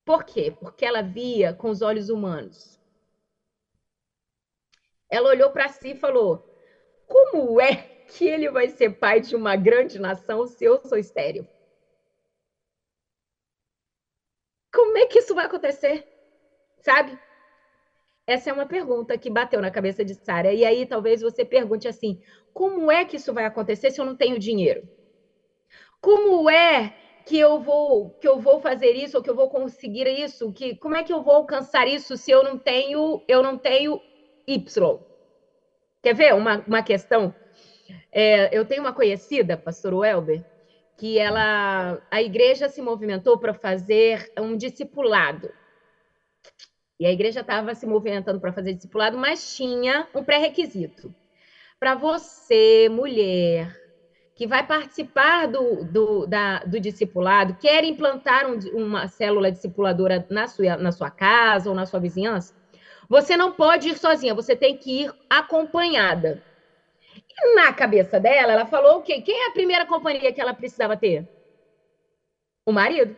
[0.05, 0.51] Por quê?
[0.51, 2.77] Porque ela via com os olhos humanos.
[5.09, 6.43] Ela olhou para si e falou:
[7.07, 11.47] Como é que ele vai ser pai de uma grande nação se eu sou estéril?
[14.73, 16.05] Como é que isso vai acontecer?
[16.81, 17.17] Sabe?
[18.27, 20.53] Essa é uma pergunta que bateu na cabeça de Sara.
[20.53, 22.17] E aí talvez você pergunte assim:
[22.53, 24.87] como é que isso vai acontecer se eu não tenho dinheiro?
[26.01, 26.93] Como é
[27.25, 30.51] que eu vou que eu vou fazer isso ou que eu vou conseguir isso?
[30.53, 34.01] Que como é que eu vou alcançar isso se eu não tenho eu não tenho
[34.47, 34.99] Y?
[36.01, 37.35] Quer ver uma, uma questão?
[38.11, 40.43] É, eu tenho uma conhecida, Pastor Welber,
[40.97, 45.53] que ela a igreja se movimentou para fazer um discipulado.
[47.03, 51.13] E a igreja estava se movimentando para fazer discipulado, mas tinha um pré-requisito
[51.77, 53.69] para você, mulher,
[54.33, 60.47] que vai participar do, do, da, do discipulado, quer implantar um, uma célula discipuladora na
[60.47, 62.53] sua, na sua casa ou na sua vizinhança,
[63.09, 66.41] você não pode ir sozinha, você tem que ir acompanhada.
[67.17, 69.21] E na cabeça dela, ela falou o quê?
[69.21, 71.27] Quem é a primeira companhia que ela precisava ter?
[72.65, 73.13] O marido.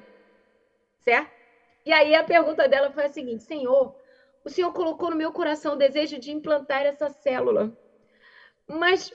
[1.03, 1.34] Certo?
[1.85, 3.95] E aí a pergunta dela foi a seguinte: Senhor,
[4.43, 7.71] o Senhor colocou no meu coração o desejo de implantar essa célula.
[8.67, 9.11] Mas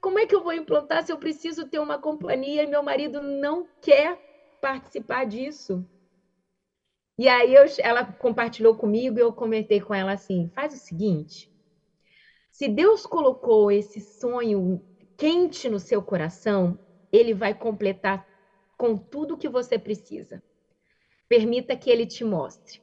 [0.00, 3.20] como é que eu vou implantar se eu preciso ter uma companhia e meu marido
[3.20, 4.18] não quer
[4.60, 5.86] participar disso?
[7.18, 11.50] E aí eu, ela compartilhou comigo e eu comentei com ela assim: faz o seguinte,
[12.50, 14.84] se Deus colocou esse sonho
[15.16, 16.78] quente no seu coração,
[17.12, 18.24] ele vai completar
[18.76, 20.42] com tudo que você precisa.
[21.28, 22.80] Permita que ele te mostre.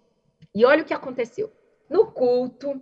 [0.53, 1.51] E olha o que aconteceu.
[1.89, 2.81] No culto,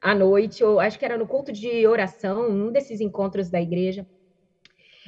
[0.00, 4.06] à noite, ou acho que era no culto de oração, um desses encontros da igreja.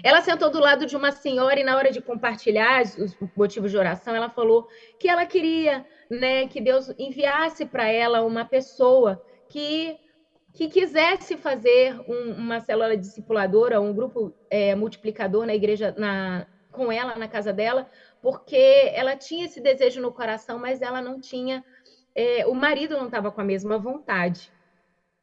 [0.02, 3.76] Ela sentou do lado de uma senhora e na hora de compartilhar os motivos de
[3.76, 4.66] oração, ela falou
[4.98, 9.98] que ela queria, né, que Deus enviasse para ela uma pessoa que
[10.54, 16.92] que quisesse fazer um, uma célula discipuladora, um grupo é, multiplicador na igreja, na, com
[16.92, 17.88] ela na casa dela,
[18.22, 18.56] porque
[18.94, 21.62] ela tinha esse desejo no coração, mas ela não tinha,
[22.14, 24.52] é, o marido não estava com a mesma vontade.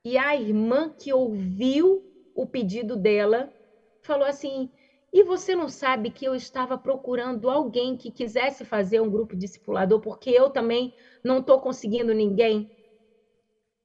[0.04, 2.04] E a irmã que ouviu
[2.36, 3.50] o pedido dela
[4.04, 4.70] falou assim:
[5.14, 10.02] E você não sabe que eu estava procurando alguém que quisesse fazer um grupo discipulador,
[10.02, 12.70] porque eu também não estou conseguindo ninguém?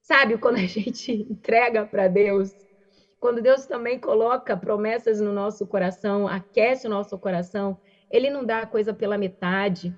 [0.03, 2.51] Sabe quando a gente entrega para Deus?
[3.21, 7.79] Quando Deus também coloca promessas no nosso coração, aquece o nosso coração,
[8.15, 9.95] Ele não dá a coisa pela metade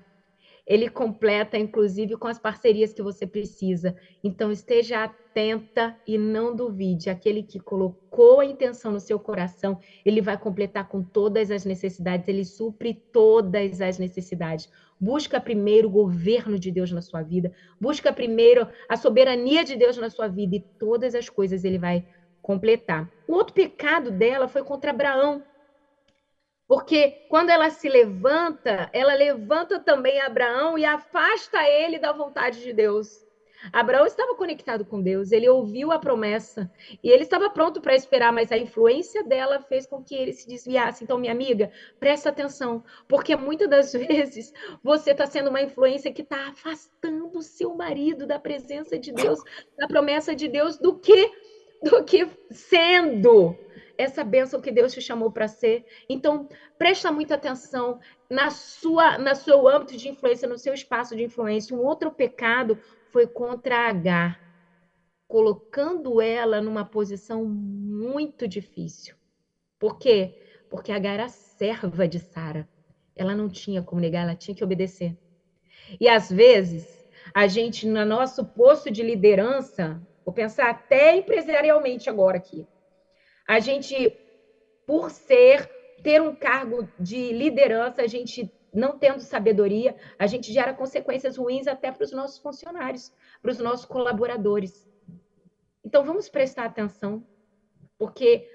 [0.67, 3.95] ele completa, inclusive, com as parcerias que você precisa.
[4.21, 7.09] Então, esteja atenta e não duvide.
[7.09, 12.27] Aquele que colocou a intenção no seu coração, ele vai completar com todas as necessidades,
[12.27, 14.69] ele supre todas as necessidades.
[14.99, 19.95] Busca primeiro o governo de Deus na sua vida, busca primeiro a soberania de Deus
[19.95, 22.03] na sua vida e todas as coisas ele vai
[22.41, 23.09] completar.
[23.25, 25.43] O outro pecado dela foi contra Abraão.
[26.67, 32.73] Porque quando ela se levanta, ela levanta também Abraão e afasta ele da vontade de
[32.73, 33.25] Deus.
[33.73, 36.71] Abraão estava conectado com Deus, ele ouviu a promessa
[37.03, 40.47] e ele estava pronto para esperar, mas a influência dela fez com que ele se
[40.47, 41.03] desviasse.
[41.03, 44.53] Então, minha amiga, presta atenção, porque muitas das vezes
[44.83, 49.39] você está sendo uma influência que está afastando o seu marido da presença de Deus,
[49.77, 51.31] da promessa de Deus, do que
[51.81, 53.55] do que sendo
[53.97, 55.85] essa bênção que Deus te chamou para ser.
[56.07, 61.23] Então, presta muita atenção na sua, na seu âmbito de influência, no seu espaço de
[61.23, 61.75] influência.
[61.75, 62.77] Um outro pecado
[63.11, 64.37] foi contra H,
[65.27, 69.15] colocando ela numa posição muito difícil.
[69.79, 70.35] Por quê?
[70.69, 72.67] Porque H era serva de Sara.
[73.15, 75.17] Ela não tinha como negar, ela tinha que obedecer.
[75.99, 76.85] E às vezes,
[77.33, 82.67] a gente, no nosso posto de liderança, vou pensar até empresarialmente agora aqui,
[83.47, 84.13] a gente,
[84.85, 85.65] por ser,
[86.03, 91.67] ter um cargo de liderança, a gente não tendo sabedoria, a gente gera consequências ruins
[91.67, 94.87] até para os nossos funcionários, para os nossos colaboradores.
[95.83, 97.25] Então vamos prestar atenção,
[97.97, 98.47] porque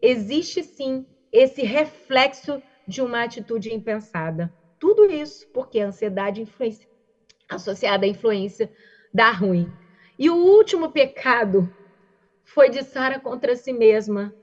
[0.00, 4.52] existe sim esse reflexo de uma atitude impensada.
[4.78, 6.88] Tudo isso porque a ansiedade influência,
[7.48, 8.70] associada à influência
[9.12, 9.70] dá ruim.
[10.18, 11.68] E o último pecado
[12.46, 14.34] foi de Sara contra si mesma,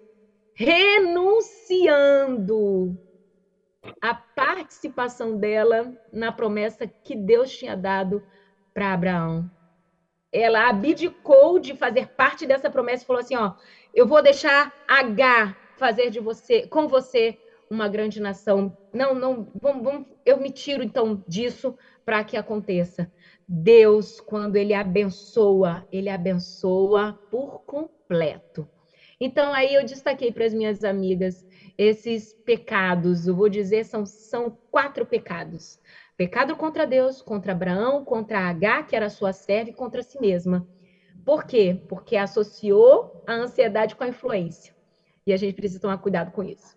[0.54, 1.90] renunciando
[4.02, 8.24] a participação dela na promessa que Deus tinha dado
[8.74, 9.50] para Abraão.
[10.32, 13.54] Ela abdicou de fazer parte dessa promessa e falou assim: ó,
[13.94, 17.38] eu vou deixar H fazer de você, com você,
[17.70, 18.78] uma grande nação.
[18.94, 21.76] Não, não, vamos, vamos eu me tiro então disso
[22.06, 23.10] para que aconteça.
[23.48, 28.68] Deus, quando ele abençoa, ele abençoa por completo.
[29.20, 31.46] Então, aí eu destaquei para as minhas amigas
[31.78, 35.80] esses pecados, eu vou dizer, são, são quatro pecados.
[36.18, 40.68] Pecado contra Deus, contra Abraão, contra H, que era sua serva, e contra si mesma.
[41.26, 41.82] Por quê?
[41.88, 44.74] Porque associou a ansiedade com a influência.
[45.26, 46.76] E a gente precisa tomar cuidado com isso.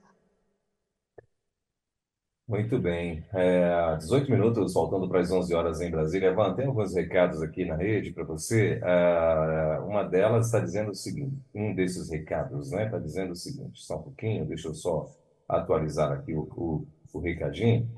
[2.48, 3.24] Muito bem.
[3.34, 6.32] É, 18 minutos faltando para as 11 horas em Brasília.
[6.32, 8.80] Van, tem alguns recados aqui na rede para você.
[8.84, 13.82] É, uma delas está dizendo o seguinte: um desses recados né, está dizendo o seguinte,
[13.82, 15.10] só um pouquinho, deixa eu só
[15.48, 17.88] atualizar aqui o, o, o recadinho.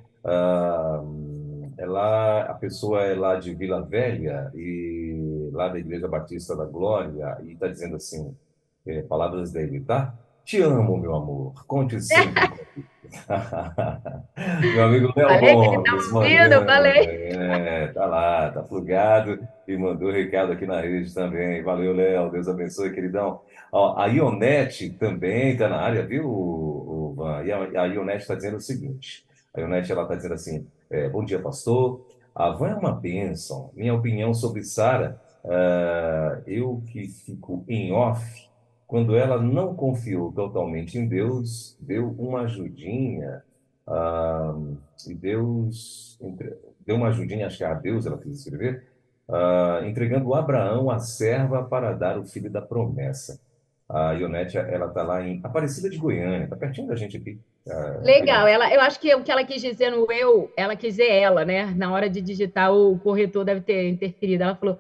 [1.76, 6.64] É, lá, a pessoa é lá de Vila Velha, e lá da Igreja Batista da
[6.64, 8.34] Glória, e está dizendo assim:
[8.86, 10.18] é, palavras dele, tá?
[10.42, 11.66] Te amo, meu amor.
[11.66, 12.49] Conte sempre.
[14.61, 17.04] Meu amigo Léo Falei ele Gomes, tá ouvindo, falei.
[17.32, 21.62] é, tá lá, tá plugado e mandou recado aqui na rede também.
[21.62, 23.40] Valeu, Léo, Deus abençoe, queridão.
[23.72, 27.16] Ó, a Ionete também tá na área, viu, o?
[27.44, 31.09] E a, a Ionete está dizendo o seguinte: a Ionete ela está dizendo assim: é,
[31.09, 32.06] Bom dia, pastor.
[32.34, 33.70] A Van é uma bênção.
[33.74, 38.47] Minha opinião sobre Sara, ah, eu que fico em off,
[38.89, 43.45] quando ela não confiou totalmente em Deus, deu uma ajudinha,
[43.86, 44.57] ah,
[45.07, 48.84] e Deus entre- deu uma ajudinha, acho que a Deus ela quis escrever,
[49.28, 53.39] ah, entregando Abraão a serva para dar o filho da promessa.
[53.89, 57.39] A Ionete, ela está lá em Aparecida de Goiânia, está pertinho da gente aqui.
[57.68, 60.95] Ah, Legal, ela, eu acho que o que ela quis dizer no eu, ela quis
[60.97, 61.66] dizer ela, né?
[61.76, 64.43] Na hora de digitar, o corretor deve ter interferido.
[64.45, 64.78] Ela falou: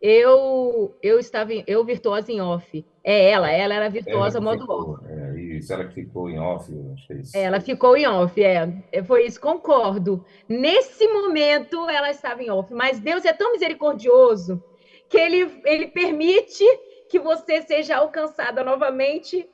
[0.00, 2.84] eu, eu estava em, eu virtuosa em off.
[3.04, 5.04] É ela, ela era Ela virtuosa que modo ficou, off.
[5.06, 7.36] é, isso, ela ficou em off, acho que é isso.
[7.36, 8.68] Ela ficou em off, é.
[8.92, 10.24] É, Foi isso, concordo.
[10.48, 12.72] Nesse momento, ela estava em off.
[12.72, 14.62] Mas Deus é tão misericordioso
[15.08, 16.64] que ele, ele permite
[17.08, 19.48] que você seja alcançada novamente,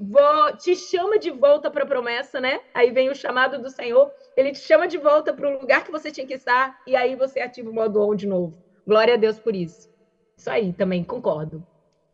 [0.58, 2.60] te chama de volta para a promessa, né?
[2.74, 5.90] Aí vem o chamado do Senhor, ele te chama de volta para o lugar que
[5.90, 8.62] você tinha que estar, e aí você ativa o modo on de novo.
[8.86, 9.88] Glória a Deus por isso.
[10.38, 11.62] Isso aí, também concordo.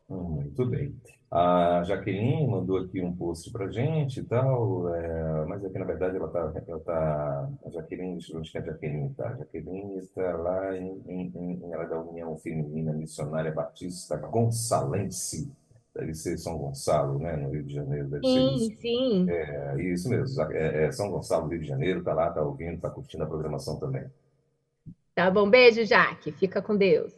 [0.08, 0.94] Hum, Muito bem.
[1.30, 6.16] A Jaqueline mandou aqui um post para gente e tal, é, mas aqui na verdade
[6.16, 9.28] ela está, ela tá, a Jaqueline, deixa eu ver onde que a Jaqueline está.
[9.30, 15.50] A Jaqueline está lá em, em, em- ela é da União Feminina Missionária Batista Gonçalense,
[15.94, 18.70] deve ser São Gonçalo, né, no Rio de Janeiro, deve ser isso.
[18.70, 19.36] Sim, sim.
[19.46, 22.90] É isso mesmo, é, é São Gonçalo, Rio de Janeiro, está lá, está ouvindo, está
[22.90, 24.04] curtindo a programação também.
[25.14, 26.32] Tá bom, beijo, Jaque.
[26.32, 27.12] Fica com Deus.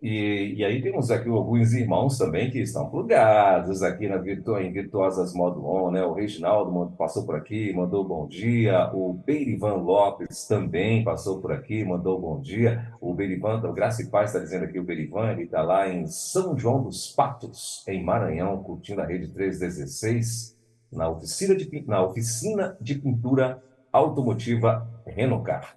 [0.00, 4.72] E, e aí temos aqui alguns irmãos também que estão plugados aqui na Virtu, em
[4.72, 6.04] Virtuosas Modo On, né?
[6.04, 8.90] O Reginaldo passou por aqui, mandou bom dia.
[8.94, 12.92] O Beirivan Lopes também passou por aqui, mandou bom dia.
[13.00, 16.06] O Beirivan, o Graça e Paz está dizendo aqui, o Beirivan, ele está lá em
[16.06, 20.56] São João dos Patos, em Maranhão, curtindo a Rede 316,
[20.92, 23.60] na oficina de, na oficina de pintura
[23.92, 25.76] automotiva Renocar.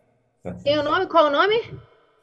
[0.63, 1.07] Tem o nome?
[1.07, 1.55] Qual o nome?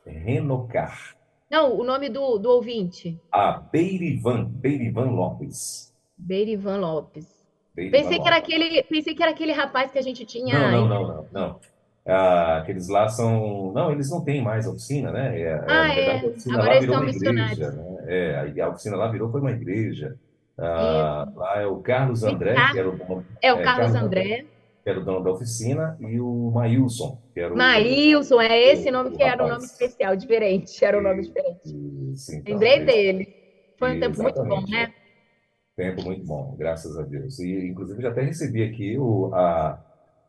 [0.06, 1.17] Renocar.
[1.50, 3.18] Não, o nome do, do ouvinte.
[3.32, 5.94] Ah, Beirivan, Beirivan Lopes.
[6.16, 7.26] Beirivan Lopes.
[7.74, 8.22] Beirivan pensei, Lopes.
[8.22, 10.58] Que era aquele, pensei que era aquele rapaz que a gente tinha.
[10.58, 11.26] Não, não, não, não.
[11.32, 11.60] não.
[12.06, 13.70] Ah, aqueles lá são.
[13.72, 15.38] Não, eles não têm mais oficina, né?
[15.38, 15.94] É, ah, é.
[15.94, 17.70] Verdade, a oficina Agora lá virou uma igreja.
[17.70, 18.04] Né?
[18.06, 20.16] É, a oficina lá virou foi uma igreja.
[20.56, 23.24] Ah, lá é o Carlos André, que era o dono.
[23.42, 24.22] É o é, Carlos, Carlos André.
[24.22, 24.46] André.
[24.88, 27.56] Que era o dono da oficina, e o Maílson, que era o.
[27.58, 31.60] Maílson, é esse o, nome que era o nome especial, diferente, era o nome diferente.
[32.14, 33.28] Isso, então, Lembrei dele.
[33.78, 34.94] Foi um tempo muito bom, né?
[35.76, 37.38] Tempo muito bom, graças a Deus.
[37.38, 39.78] E, inclusive, já até recebi aqui o, a,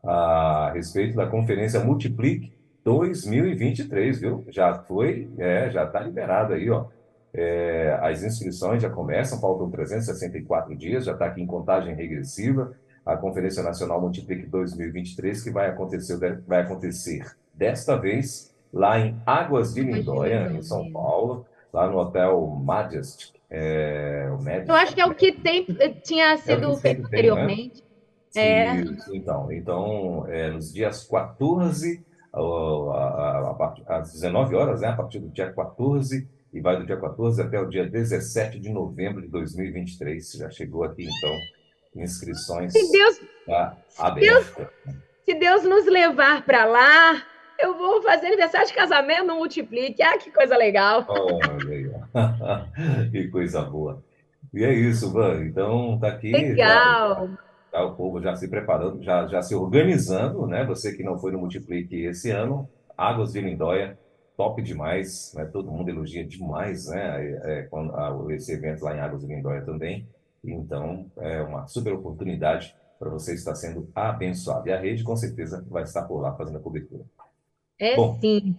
[0.04, 2.52] a respeito da conferência Multiplique
[2.84, 4.44] 2023, viu?
[4.50, 6.84] Já foi, é, já está liberado aí, ó.
[7.32, 12.76] É, as inscrições já começam, faltam 364 dias, já está aqui em contagem regressiva.
[13.04, 19.74] A Conferência Nacional Multiplique 2023, que vai acontecer, vai acontecer desta vez lá em Águas
[19.74, 23.32] de Lindóia, em São Paulo, lá no Hotel Majestic.
[23.50, 24.28] É,
[24.68, 25.66] Eu acho que é o que tem,
[26.04, 27.82] tinha sido é feito anteriormente.
[27.82, 27.90] Né?
[28.36, 28.74] É.
[28.76, 34.94] Isso, então, então é, nos dias 14, a, a, a, às 19 horas, né, a
[34.94, 39.22] partir do dia 14 e vai do dia 14 até o dia 17 de novembro
[39.22, 40.32] de 2023.
[40.32, 41.36] Já chegou aqui, então,
[41.94, 44.20] inscrições se Deus, tá aberta.
[44.20, 44.68] Deus,
[45.24, 47.22] se Deus nos levar para lá,
[47.58, 50.02] eu vou fazer aniversário de casamento no Multiplique.
[50.02, 51.04] Ah, que coisa legal.
[51.08, 52.08] Olha
[53.10, 54.02] que coisa boa.
[54.52, 55.44] E é isso, Van.
[55.44, 56.32] Então, tá aqui.
[56.32, 57.28] Legal.
[57.28, 57.38] Já,
[57.70, 60.64] tá o povo já se preparando, já, já se organizando, né?
[60.64, 63.98] Você que não foi no Multiplique esse ano, Águas de Lindóia,
[64.36, 65.44] top demais, né?
[65.44, 67.24] Todo mundo elogia demais, né?
[67.44, 70.08] É, é quando, a, esse evento lá em Águas de Lindóia também.
[70.42, 74.68] Então, é uma super oportunidade para você estar sendo abençoado.
[74.68, 77.04] E a rede, com certeza, vai estar por lá fazendo a cobertura.
[77.78, 78.56] É Bom, sim.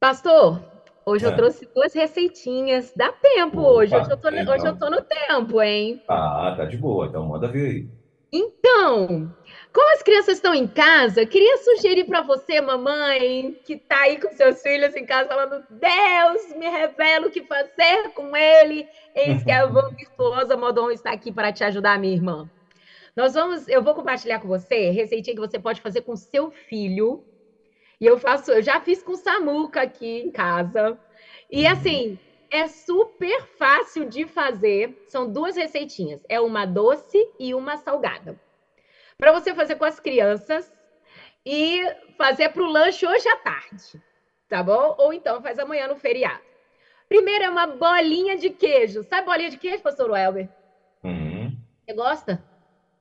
[0.00, 0.60] Pastor,
[1.06, 1.28] hoje é.
[1.28, 2.92] eu trouxe duas receitinhas.
[2.96, 3.96] Dá tempo Opa, hoje.
[3.96, 4.54] Hoje eu, tô, então...
[4.54, 6.02] hoje eu tô no tempo, hein?
[6.08, 7.06] Ah, tá de boa.
[7.06, 7.88] Então manda ver aí.
[8.32, 9.32] Então,
[9.72, 14.30] como as crianças estão em casa, queria sugerir para você, mamãe, que está aí com
[14.32, 18.86] seus filhos em casa, falando: Deus, me revela o que fazer com ele.
[19.14, 22.50] Eis que a avó virtuosa Modon está aqui para te ajudar, minha irmã.
[23.16, 27.24] Nós vamos, eu vou compartilhar com você receitinha que você pode fazer com seu filho.
[27.98, 30.98] E eu faço, eu já fiz com Samuca aqui em casa.
[31.50, 31.72] E uhum.
[31.72, 32.18] assim,
[32.50, 35.02] é super fácil de fazer.
[35.06, 38.38] São duas receitinhas, é uma doce e uma salgada
[39.22, 40.68] para você fazer com as crianças
[41.46, 41.80] e
[42.18, 44.02] fazer para o lanche hoje à tarde,
[44.48, 44.96] tá bom?
[44.98, 46.42] Ou então faz amanhã no feriado.
[47.08, 49.04] Primeiro é uma bolinha de queijo.
[49.04, 50.48] Sabe bolinha de queijo, pastor Welber?
[51.04, 51.56] Uhum.
[51.86, 52.44] Você gosta?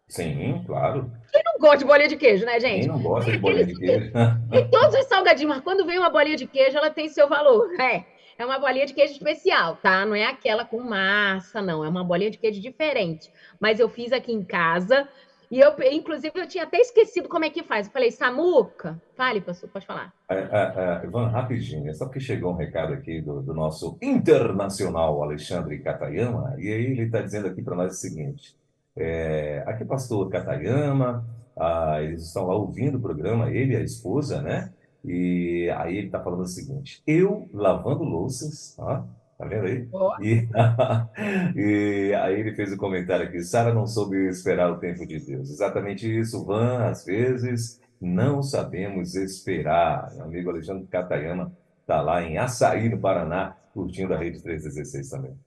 [0.08, 1.12] Sim, claro.
[1.32, 2.82] Quem não gosta de bolinha de queijo, né, gente?
[2.82, 4.12] Quem não gosta de bolinha de queijo?
[4.52, 7.68] Tem todos os salgadinhos, mas quando vem uma bolinha de queijo, ela tem seu valor.
[7.82, 8.06] É,
[8.38, 10.06] é uma bolinha de queijo especial, tá?
[10.06, 11.84] Não é aquela com massa, não.
[11.84, 13.32] É uma bolinha de queijo diferente.
[13.60, 15.10] Mas eu fiz aqui em casa
[15.52, 17.86] e eu, inclusive, eu tinha até esquecido como é que faz.
[17.86, 20.14] Eu falei, Samuca, fale, pastor, pode falar.
[20.30, 23.98] É, é, é, Ivan, rapidinho, é só porque chegou um recado aqui do, do nosso
[24.02, 28.56] internacional Alexandre Catayama, e aí ele está dizendo aqui para nós o seguinte:
[28.96, 31.28] é, aqui, pastor Catayama,
[31.58, 34.72] ah, eles estão lá ouvindo o programa, ele e a esposa, né?
[35.04, 39.04] E aí ele está falando o seguinte: eu lavando louças, ó,
[39.48, 39.88] vendo aí?
[39.92, 40.12] Oh.
[40.22, 40.48] E,
[41.56, 45.20] e, aí ele fez o um comentário aqui: Sara não soube esperar o tempo de
[45.20, 45.50] Deus.
[45.50, 50.14] Exatamente isso, Van, às vezes não sabemos esperar.
[50.16, 55.38] Meu amigo Alexandre Catayama está lá em Açaí, no Paraná, curtindo a Rede 316 também.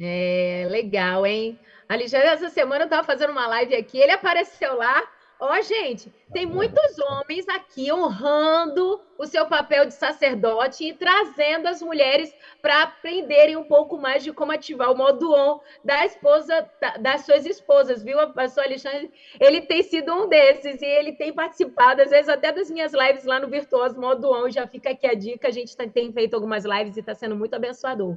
[0.00, 1.58] É, legal, hein?
[1.88, 5.02] Alexandre, essa semana eu estava fazendo uma live aqui, ele apareceu lá
[5.40, 11.68] Ó, oh, gente, tem muitos homens aqui honrando o seu papel de sacerdote e trazendo
[11.68, 16.68] as mulheres para aprenderem um pouco mais de como ativar o modo on da esposa,
[16.98, 18.18] das suas esposas, viu?
[18.18, 22.50] O pastor Alexandre, ele tem sido um desses e ele tem participado, às vezes, até
[22.50, 24.50] das minhas lives lá no Virtuoso Modo On.
[24.50, 27.54] Já fica aqui a dica, a gente tem feito algumas lives e está sendo muito
[27.54, 28.16] abençoador.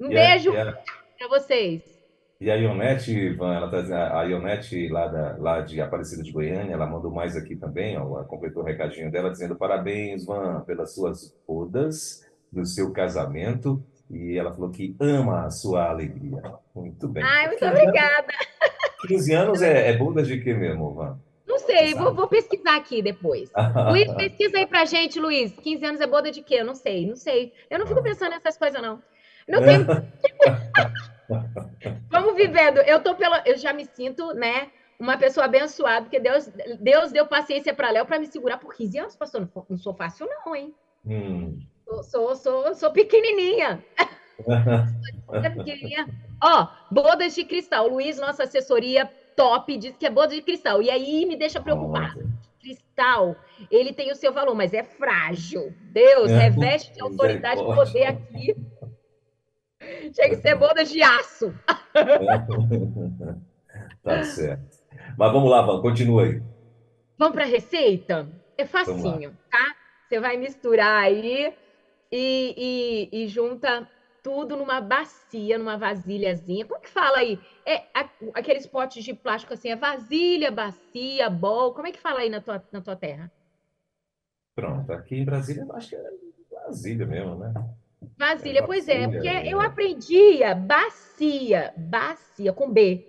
[0.00, 0.82] Um yeah, beijo yeah.
[1.16, 1.95] para vocês.
[2.38, 6.74] E a Ionete, Ivan, ela tá, a Ionete lá, da, lá de Aparecida de Goiânia,
[6.74, 11.34] ela mandou mais aqui também, ó, completou o recadinho dela, dizendo parabéns, Van, pelas suas
[11.48, 16.42] bodas, do seu casamento, e ela falou que ama a sua alegria.
[16.74, 17.22] Muito bem.
[17.24, 18.32] Ai, muito obrigada.
[19.08, 21.18] 15 anos é, é bodas de quê mesmo, Van?
[21.46, 23.50] Não sei, vou, vou, pesquisar aqui depois.
[23.90, 25.52] Luiz, pesquisa aí pra gente, Luiz.
[25.52, 26.56] 15 anos é boda de quê?
[26.56, 27.52] Eu não sei, não sei.
[27.70, 29.00] Eu não fico pensando nessas coisas, não.
[29.48, 29.86] Não tem.
[32.10, 32.78] Vamos vivendo.
[32.78, 34.68] Eu tô pela, eu já me sinto, né,
[34.98, 36.48] uma pessoa abençoada, porque Deus,
[36.80, 39.40] Deus deu paciência para Léo para me segurar por 15 anos, pastor.
[39.42, 40.74] Não, não sou fácil, não, hein?
[41.04, 41.58] Hum.
[41.84, 43.84] Sou, sou, sou, sou pequenininha.
[44.44, 46.08] sou pequenininha.
[46.42, 47.88] Ó, bodas de cristal.
[47.88, 50.82] Luiz, nossa assessoria top, diz que é boda de cristal.
[50.82, 52.26] E aí me deixa preocupada.
[52.60, 53.36] Cristal,
[53.70, 55.72] ele tem o seu valor, mas é frágil.
[55.92, 56.48] Deus, é.
[56.48, 58.56] reveste de autoridade e poder aqui.
[60.12, 61.54] Tinha que ser boda de aço.
[64.02, 64.78] tá certo.
[65.16, 66.42] Mas vamos lá, Van, continua aí.
[67.18, 68.28] Vamos para a receita?
[68.58, 69.74] É facinho, tá?
[70.08, 71.54] Você vai misturar aí
[72.12, 73.88] e, e, e junta
[74.22, 76.66] tudo numa bacia, numa vasilhazinha.
[76.66, 77.38] Como que fala aí?
[77.64, 77.84] É
[78.34, 81.72] aqueles potes de plástico assim, é vasilha, bacia, bol.
[81.72, 83.30] Como é que fala aí na tua, na tua terra?
[84.54, 86.10] Pronto, aqui em Brasília acho que é
[86.64, 87.52] vasilha mesmo, né?
[88.18, 93.06] Vasilha, é pois é, porque eu aprendia bacia, bacia com B.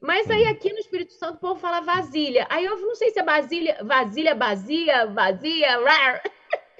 [0.00, 0.48] Mas aí hum.
[0.48, 2.46] aqui no Espírito Santo o povo fala vasilha.
[2.50, 6.22] Aí eu não sei se é vasilha, vasilha, basia, vazia, rar.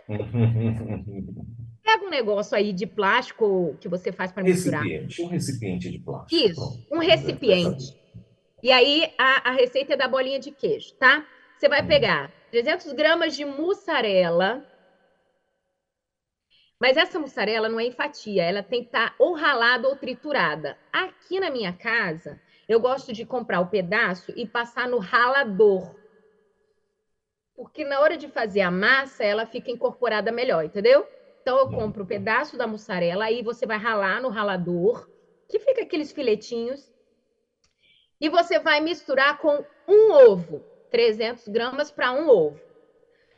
[1.84, 4.82] Pega um negócio aí de plástico que você faz para misturar.
[4.82, 6.50] Recipiente, um recipiente de plástico.
[6.50, 7.96] Isso, um recipiente.
[8.62, 11.24] E aí a, a receita é da bolinha de queijo, tá?
[11.58, 11.86] Você vai hum.
[11.86, 14.64] pegar 300 gramas de mussarela,
[16.82, 19.94] mas essa mussarela não é em fatia, ela tem que estar tá ou ralada ou
[19.94, 20.76] triturada.
[20.92, 25.94] Aqui na minha casa, eu gosto de comprar o pedaço e passar no ralador.
[27.54, 31.06] Porque na hora de fazer a massa, ela fica incorporada melhor, entendeu?
[31.40, 35.08] Então eu compro o pedaço da mussarela, aí você vai ralar no ralador,
[35.48, 36.90] que fica aqueles filetinhos,
[38.20, 42.60] e você vai misturar com um ovo, 300 gramas para um ovo.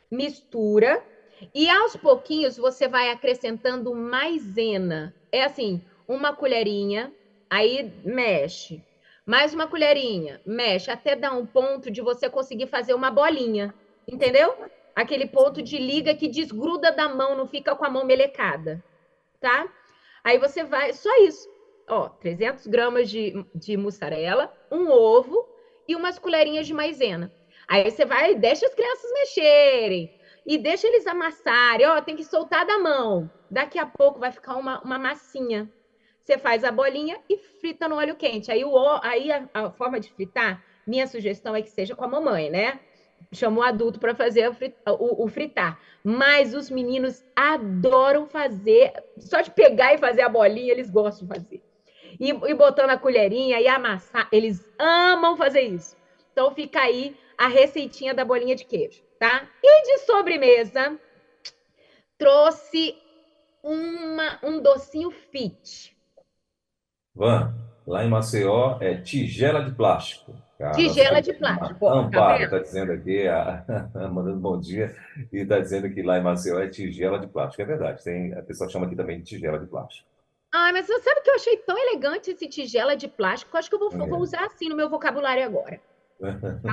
[0.09, 1.05] Mistura
[1.53, 5.13] e aos pouquinhos você vai acrescentando maisena.
[5.31, 7.13] É assim, uma colherinha,
[7.49, 8.83] aí mexe.
[9.25, 13.73] Mais uma colherinha, mexe, até dar um ponto de você conseguir fazer uma bolinha.
[14.07, 14.55] Entendeu?
[14.95, 18.83] Aquele ponto de liga que desgruda da mão, não fica com a mão melecada.
[19.39, 19.67] Tá?
[20.23, 21.49] Aí você vai, só isso.
[21.87, 25.47] Ó, 300 gramas de, de mussarela, um ovo
[25.87, 27.31] e umas colherinhas de maisena.
[27.67, 30.11] Aí você vai, deixa as crianças mexerem
[30.45, 31.87] e deixa eles amassarem.
[31.87, 33.29] Ó, tem que soltar da mão.
[33.49, 35.69] Daqui a pouco vai ficar uma, uma massinha.
[36.23, 38.51] Você faz a bolinha e frita no óleo quente.
[38.51, 42.07] Aí, o, aí a, a forma de fritar, minha sugestão é que seja com a
[42.07, 42.79] mamãe, né?
[43.31, 45.79] Chama o adulto para fazer o, o, fritar.
[46.03, 51.33] Mas os meninos adoram fazer, só de pegar e fazer a bolinha, eles gostam de
[51.33, 51.63] fazer.
[52.19, 55.97] E, e botando a colherinha e amassar, eles amam fazer isso.
[56.35, 59.47] Então fica aí a receitinha da bolinha de queijo tá?
[59.63, 60.99] E de sobremesa,
[62.17, 62.95] trouxe
[63.63, 65.95] uma, um docinho fit.
[67.15, 67.53] Van,
[67.87, 70.35] lá em Maceió é tigela de plástico.
[70.57, 71.87] Cara, tigela de plástico.
[71.87, 73.65] Amparo está tá dizendo aqui, a,
[74.11, 74.95] mandando bom dia,
[75.31, 77.61] e está dizendo que lá em Maceió é tigela de plástico.
[77.61, 80.07] É verdade, tem, a pessoa chama aqui também de tigela de plástico.
[80.53, 83.57] Ah, mas você sabe que eu achei tão elegante esse tigela de plástico?
[83.57, 84.07] Acho que eu vou, é.
[84.07, 85.81] vou usar assim no meu vocabulário agora.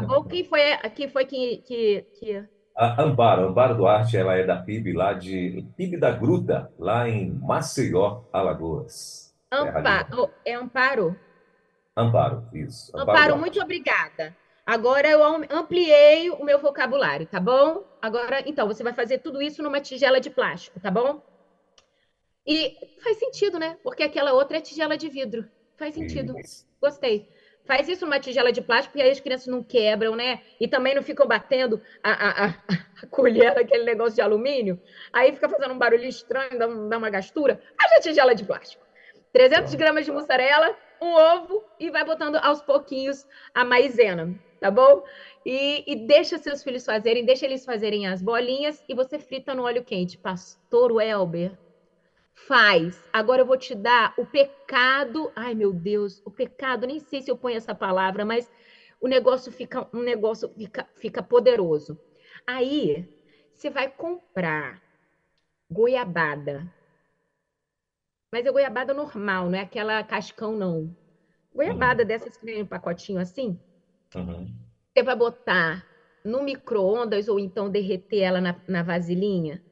[0.07, 0.24] Bom?
[0.24, 0.61] Quem foi,
[0.95, 2.45] quem, foi que, que, que...
[2.76, 7.30] A Amparo, Amparo Duarte, ela é da PIB lá de PIB da Gruta, lá em
[7.30, 9.34] Maceió, Alagoas.
[9.51, 11.16] Amparo, é Amparo?
[11.97, 12.90] Amparo, isso.
[12.97, 14.34] Amparo, Amparo muito obrigada.
[14.64, 17.84] Agora eu ampliei o meu vocabulário, tá bom?
[18.01, 21.20] Agora, então, você vai fazer tudo isso numa tigela de plástico, tá bom?
[22.47, 23.76] E faz sentido, né?
[23.82, 25.49] Porque aquela outra é tigela de vidro.
[25.76, 26.38] Faz sentido.
[26.38, 26.66] Isso.
[26.80, 27.28] Gostei.
[27.64, 30.40] Faz isso numa tigela de plástico, porque aí as crianças não quebram, né?
[30.60, 34.80] E também não ficam batendo a, a, a, colher naquele negócio de alumínio.
[35.12, 37.60] Aí fica fazendo um barulho estranho, dá, dá uma gastura.
[37.78, 38.84] Haja tigela de plástico.
[39.32, 45.02] 300 gramas de mussarela, um ovo e vai botando aos pouquinhos a maisena, tá bom?
[45.44, 49.62] E, e, deixa seus filhos fazerem, deixa eles fazerem as bolinhas e você frita no
[49.62, 50.18] óleo quente.
[50.18, 51.52] Pastor Welber,
[52.35, 53.01] faz.
[53.12, 55.33] Agora eu vou te dar o pecado.
[55.35, 58.51] Ai, meu Deus, o pecado, nem sei se eu ponho essa palavra, mas
[59.01, 61.99] o negócio fica um negócio fica, fica poderoso.
[62.47, 63.09] Aí
[63.55, 64.80] você vai comprar
[65.70, 66.66] goiabada.
[68.33, 70.95] Mas é goiabada normal, não é aquela cascão, não.
[71.55, 72.09] Goiabada uhum.
[72.09, 73.61] dessas que vem um pacotinho assim.
[74.14, 74.47] Uhum.
[74.93, 75.87] Você vai botar
[76.24, 79.62] no micro-ondas ou então derreter ela na, na vasilhinha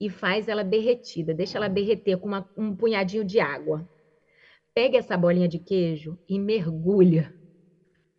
[0.00, 3.86] e faz ela derretida, deixa ela derreter com uma, um punhadinho de água.
[4.74, 7.32] Pega essa bolinha de queijo e mergulha.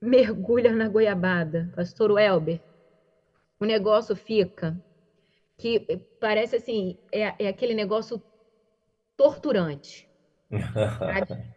[0.02, 2.62] Mergulha na goiabada, pastor Welber.
[3.60, 4.78] O negócio fica
[5.58, 5.86] que
[6.20, 8.22] parece assim, é, é aquele negócio
[9.18, 10.10] torturante.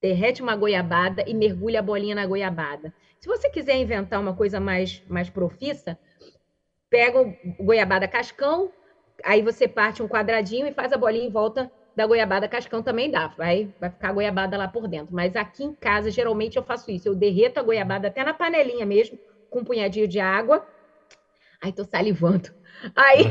[0.00, 2.92] Derrete uma goiabada e mergulha a bolinha na goiabada.
[3.18, 5.98] Se você quiser inventar uma coisa mais, mais profissa,
[6.94, 8.70] pega o goiabada cascão,
[9.22, 13.10] Aí você parte um quadradinho e faz a bolinha em volta da goiabada cascão também
[13.10, 13.28] dá.
[13.28, 15.14] Vai, vai ficar a goiabada lá por dentro.
[15.14, 17.08] Mas aqui em casa, geralmente eu faço isso.
[17.08, 19.18] Eu derreto a goiabada até na panelinha mesmo,
[19.50, 20.66] com um punhadinho de água.
[21.62, 22.50] Aí tô salivando.
[22.96, 23.24] Aí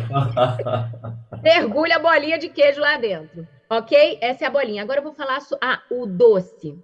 [1.43, 3.45] mergulha a bolinha de queijo lá dentro.
[3.69, 4.17] Ok?
[4.21, 4.81] Essa é a bolinha.
[4.81, 5.41] Agora eu vou falar.
[5.41, 5.57] So...
[5.61, 6.79] Ah, o doce.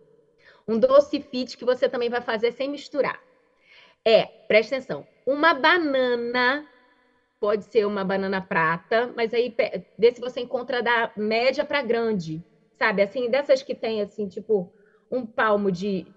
[0.67, 3.19] Um doce fit que você também vai fazer sem misturar.
[4.09, 6.65] É, presta atenção, uma banana
[7.39, 9.55] pode ser uma banana prata, mas aí
[9.95, 12.43] vê se você encontra da média para grande,
[12.79, 13.03] sabe?
[13.03, 14.73] Assim, dessas que tem assim, tipo,
[15.11, 16.07] um palmo de,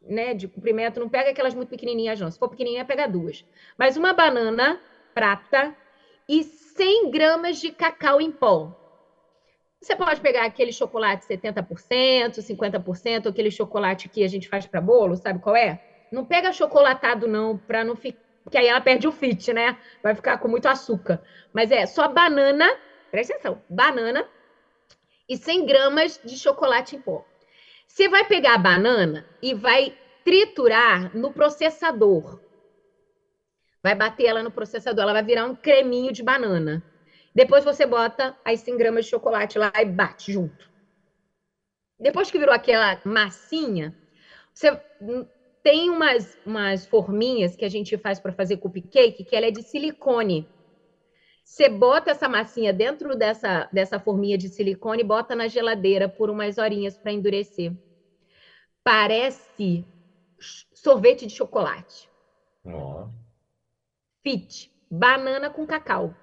[0.00, 2.30] né, de comprimento, não pega aquelas muito pequenininhas não.
[2.30, 3.44] Se for pequenininha, pega duas.
[3.78, 4.80] Mas uma banana
[5.12, 5.76] prata
[6.26, 8.74] e 100 gramas de cacau em pó.
[9.82, 15.14] Você pode pegar aquele chocolate 70%, 50%, aquele chocolate que a gente faz para bolo,
[15.14, 15.78] sabe qual é?
[16.14, 19.76] Não pega chocolatado não, para não ficar porque aí ela perde o fit, né?
[20.02, 21.20] Vai ficar com muito açúcar.
[21.52, 22.66] Mas é só banana,
[23.10, 24.28] presta atenção, banana
[25.26, 27.24] e 100 gramas de chocolate em pó.
[27.88, 32.38] Você vai pegar a banana e vai triturar no processador.
[33.82, 36.82] Vai bater ela no processador, ela vai virar um creminho de banana.
[37.34, 40.70] Depois você bota as 100 gramas de chocolate lá e bate junto.
[41.98, 43.94] Depois que virou aquela massinha,
[44.52, 44.80] você
[45.64, 49.62] tem umas, umas forminhas que a gente faz para fazer cupcake, que ela é de
[49.62, 50.46] silicone.
[51.42, 56.28] Você bota essa massinha dentro dessa, dessa forminha de silicone e bota na geladeira por
[56.28, 57.72] umas horinhas para endurecer.
[58.84, 59.86] Parece
[60.74, 62.10] sorvete de chocolate.
[62.66, 63.08] Oh.
[64.22, 64.70] Fit.
[64.90, 66.14] Banana com cacau.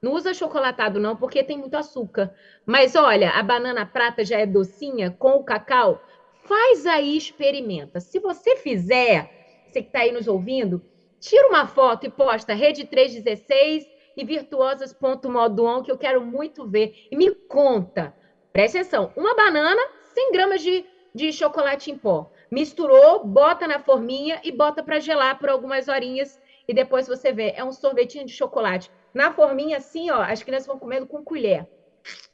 [0.00, 2.32] Não usa chocolatado, não, porque tem muito açúcar.
[2.64, 6.00] Mas olha, a banana prata já é docinha com o cacau.
[6.44, 8.00] Faz aí, experimenta.
[8.00, 9.30] Se você fizer,
[9.66, 10.84] você que está aí nos ouvindo,
[11.18, 13.84] tira uma foto e posta Rede 316
[14.16, 16.94] e virtuosas.modoon, que eu quero muito ver.
[17.10, 18.14] E me conta,
[18.52, 19.80] presta atenção, uma banana,
[20.12, 20.84] 100 gramas de,
[21.14, 22.30] de chocolate em pó.
[22.50, 26.40] Misturou, bota na forminha e bota para gelar por algumas horinhas.
[26.68, 28.90] E depois você vê, é um sorvetinho de chocolate.
[29.12, 31.66] Na forminha, assim, ó, as crianças vão comendo com colher.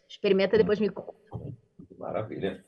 [0.09, 1.15] Experimenta, depois me conta.
[1.97, 2.65] Maravilha.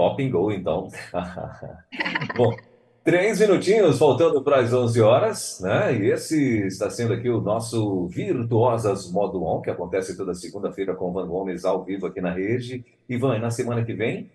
[0.00, 0.88] Top and go, então.
[2.34, 2.56] Bom,
[3.04, 5.94] três minutinhos faltando para as 11 horas, né?
[5.94, 11.10] E esse está sendo aqui o nosso Virtuosas Modo On, que acontece toda segunda-feira com
[11.10, 12.82] o Van Gomes ao vivo aqui na rede.
[13.06, 14.30] Ivan, e na semana que vem,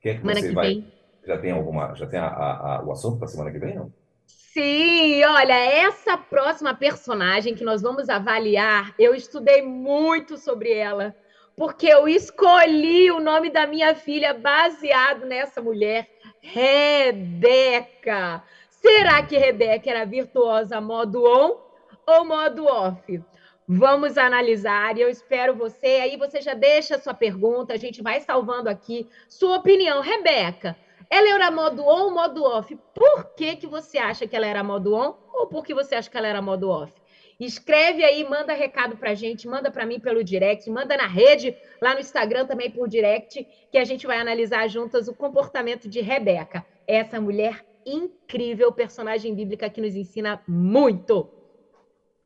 [0.00, 0.66] quem é que semana você que vai?
[0.74, 0.92] Vem.
[1.26, 3.74] Já tem alguma, já tem a, a, a, o assunto para a semana que vem,
[3.74, 3.92] não?
[4.28, 11.12] Sim, olha, essa próxima personagem que nós vamos avaliar, eu estudei muito sobre ela
[11.60, 16.08] porque eu escolhi o nome da minha filha baseado nessa mulher,
[16.40, 18.42] Rebeca.
[18.70, 21.60] Será que Rebeca era virtuosa modo on
[22.06, 23.22] ou modo off?
[23.68, 25.86] Vamos analisar e eu espero você.
[25.86, 30.00] Aí você já deixa a sua pergunta, a gente vai salvando aqui sua opinião.
[30.00, 30.74] Rebeca,
[31.10, 32.74] ela era modo on ou modo off?
[32.94, 36.08] Por que, que você acha que ela era modo on ou por que você acha
[36.08, 36.99] que ela era modo off?
[37.40, 41.94] Escreve aí, manda recado pra gente, manda para mim pelo direct, manda na rede, lá
[41.94, 46.66] no Instagram também por direct, que a gente vai analisar juntas o comportamento de Rebeca,
[46.86, 51.30] essa mulher incrível, personagem bíblica que nos ensina muito.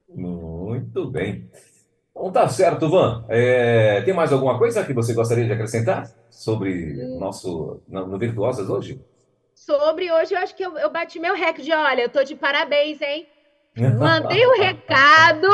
[0.08, 1.48] Muito bem.
[2.12, 3.24] Bom, tá certo, Van.
[3.28, 7.18] É, tem mais alguma coisa que você gostaria de acrescentar sobre hum.
[7.20, 9.00] nosso no, no Virtuosas hoje?
[9.54, 11.72] Sobre hoje, eu acho que eu, eu bati meu recorde.
[11.72, 13.26] Olha, eu tô de parabéns, hein?
[13.98, 15.48] Mandei o um recado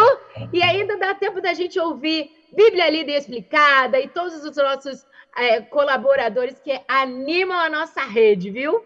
[0.52, 5.06] e ainda dá tempo da gente ouvir Bíblia Lida e Explicada e todos os nossos
[5.36, 8.84] é, colaboradores que animam a nossa rede, viu?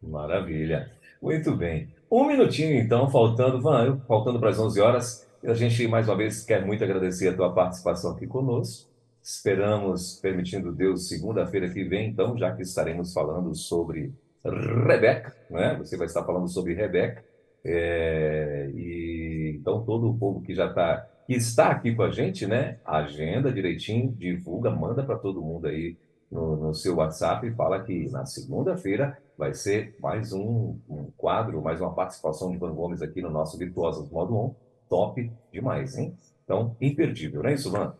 [0.00, 0.92] Maravilha.
[1.20, 1.88] Muito bem.
[2.10, 5.26] Um minutinho, então, faltando, Van, faltando para as 11 horas.
[5.44, 8.88] A gente, mais uma vez, quer muito agradecer a tua participação aqui conosco.
[9.22, 14.12] Esperamos, permitindo Deus, segunda-feira que vem, então, já que estaremos falando sobre
[14.44, 15.74] Rebeca, né?
[15.78, 17.24] Você vai estar falando sobre Rebeca.
[17.68, 22.46] É, e então todo o povo que já está que está aqui com a gente,
[22.46, 22.78] né?
[22.84, 25.96] Agenda direitinho, divulga, manda para todo mundo aí
[26.30, 31.60] no, no, seu WhatsApp e fala que na segunda-feira vai ser mais um, um, quadro,
[31.60, 34.54] mais uma participação de Van Gomes aqui no nosso Virtuosas Modo On.
[34.88, 36.16] Top demais, hein?
[36.44, 37.96] Então, imperdível, não é isso, Van?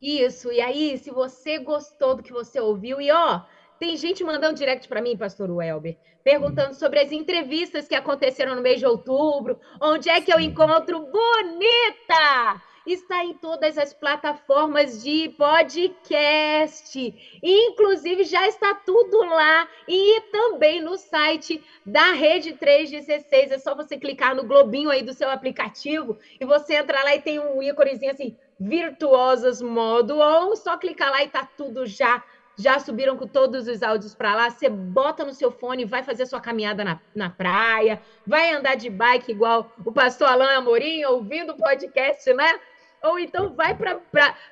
[0.00, 3.42] Isso, e aí, se você gostou do que você ouviu, e ó,
[3.80, 8.60] tem gente mandando direct para mim, pastor Welber, perguntando sobre as entrevistas que aconteceram no
[8.60, 9.58] mês de outubro.
[9.80, 12.60] Onde é que eu encontro bonita?
[12.86, 17.14] Está em todas as plataformas de podcast.
[17.42, 19.66] Inclusive, já está tudo lá.
[19.88, 23.52] E também no site da Rede 316.
[23.52, 27.22] É só você clicar no globinho aí do seu aplicativo e você entra lá e
[27.22, 30.54] tem um íconezinho assim, Virtuosas Modo On.
[30.54, 32.22] Só clicar lá e tá tudo já.
[32.60, 34.50] Já subiram com todos os áudios para lá.
[34.50, 38.90] Você bota no seu fone, vai fazer sua caminhada na, na praia, vai andar de
[38.90, 42.60] bike igual o pastor Alain Amorim, ouvindo o podcast, né?
[43.02, 44.00] Ou então vai para.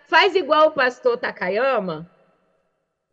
[0.07, 2.11] Faz igual o pastor Takayama.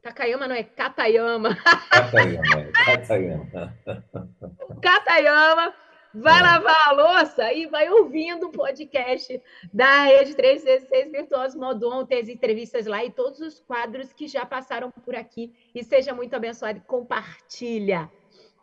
[0.01, 1.57] Takayama não é Katayama.
[1.89, 3.73] Katayama, Katayama.
[4.81, 5.73] Katayama
[6.15, 9.41] vai lavar a louça e vai ouvindo o podcast
[9.73, 14.45] da Rede 316 Virtuoso Modon, tem as entrevistas lá e todos os quadros que já
[14.45, 15.53] passaram por aqui.
[15.73, 18.09] E seja muito abençoado e compartilha,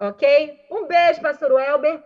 [0.01, 0.61] ok?
[0.71, 2.03] Um beijo, pastor Welber.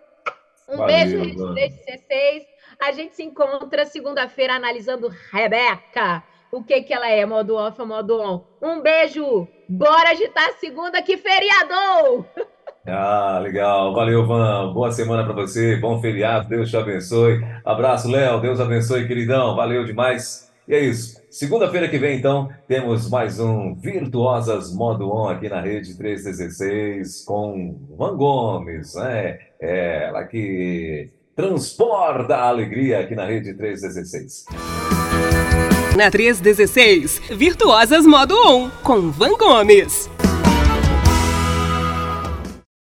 [0.68, 2.46] Um Valeu, beijo, Rede 316.
[2.80, 6.24] A gente se encontra segunda-feira analisando Rebeca.
[6.50, 8.44] O que, que ela é, modo off ou modo on?
[8.60, 9.46] Um beijo!
[9.68, 12.26] Bora agitar segunda, que feriador!
[12.86, 13.92] Ah, legal.
[13.92, 14.72] Valeu, Van.
[14.72, 15.76] Boa semana para você.
[15.76, 16.48] Bom feriado.
[16.48, 17.44] Deus te abençoe.
[17.64, 18.40] Abraço, Léo.
[18.40, 19.56] Deus abençoe, queridão.
[19.56, 20.50] Valeu demais.
[20.68, 21.20] E é isso.
[21.30, 27.76] Segunda-feira que vem, então, temos mais um Virtuosas Modo On aqui na Rede 316 com
[27.96, 29.38] Van Gomes, né?
[29.60, 34.46] É, ela que transporta a alegria aqui na Rede 316.
[35.96, 40.08] Na 316, Virtuosas Modo On com Van Gomes.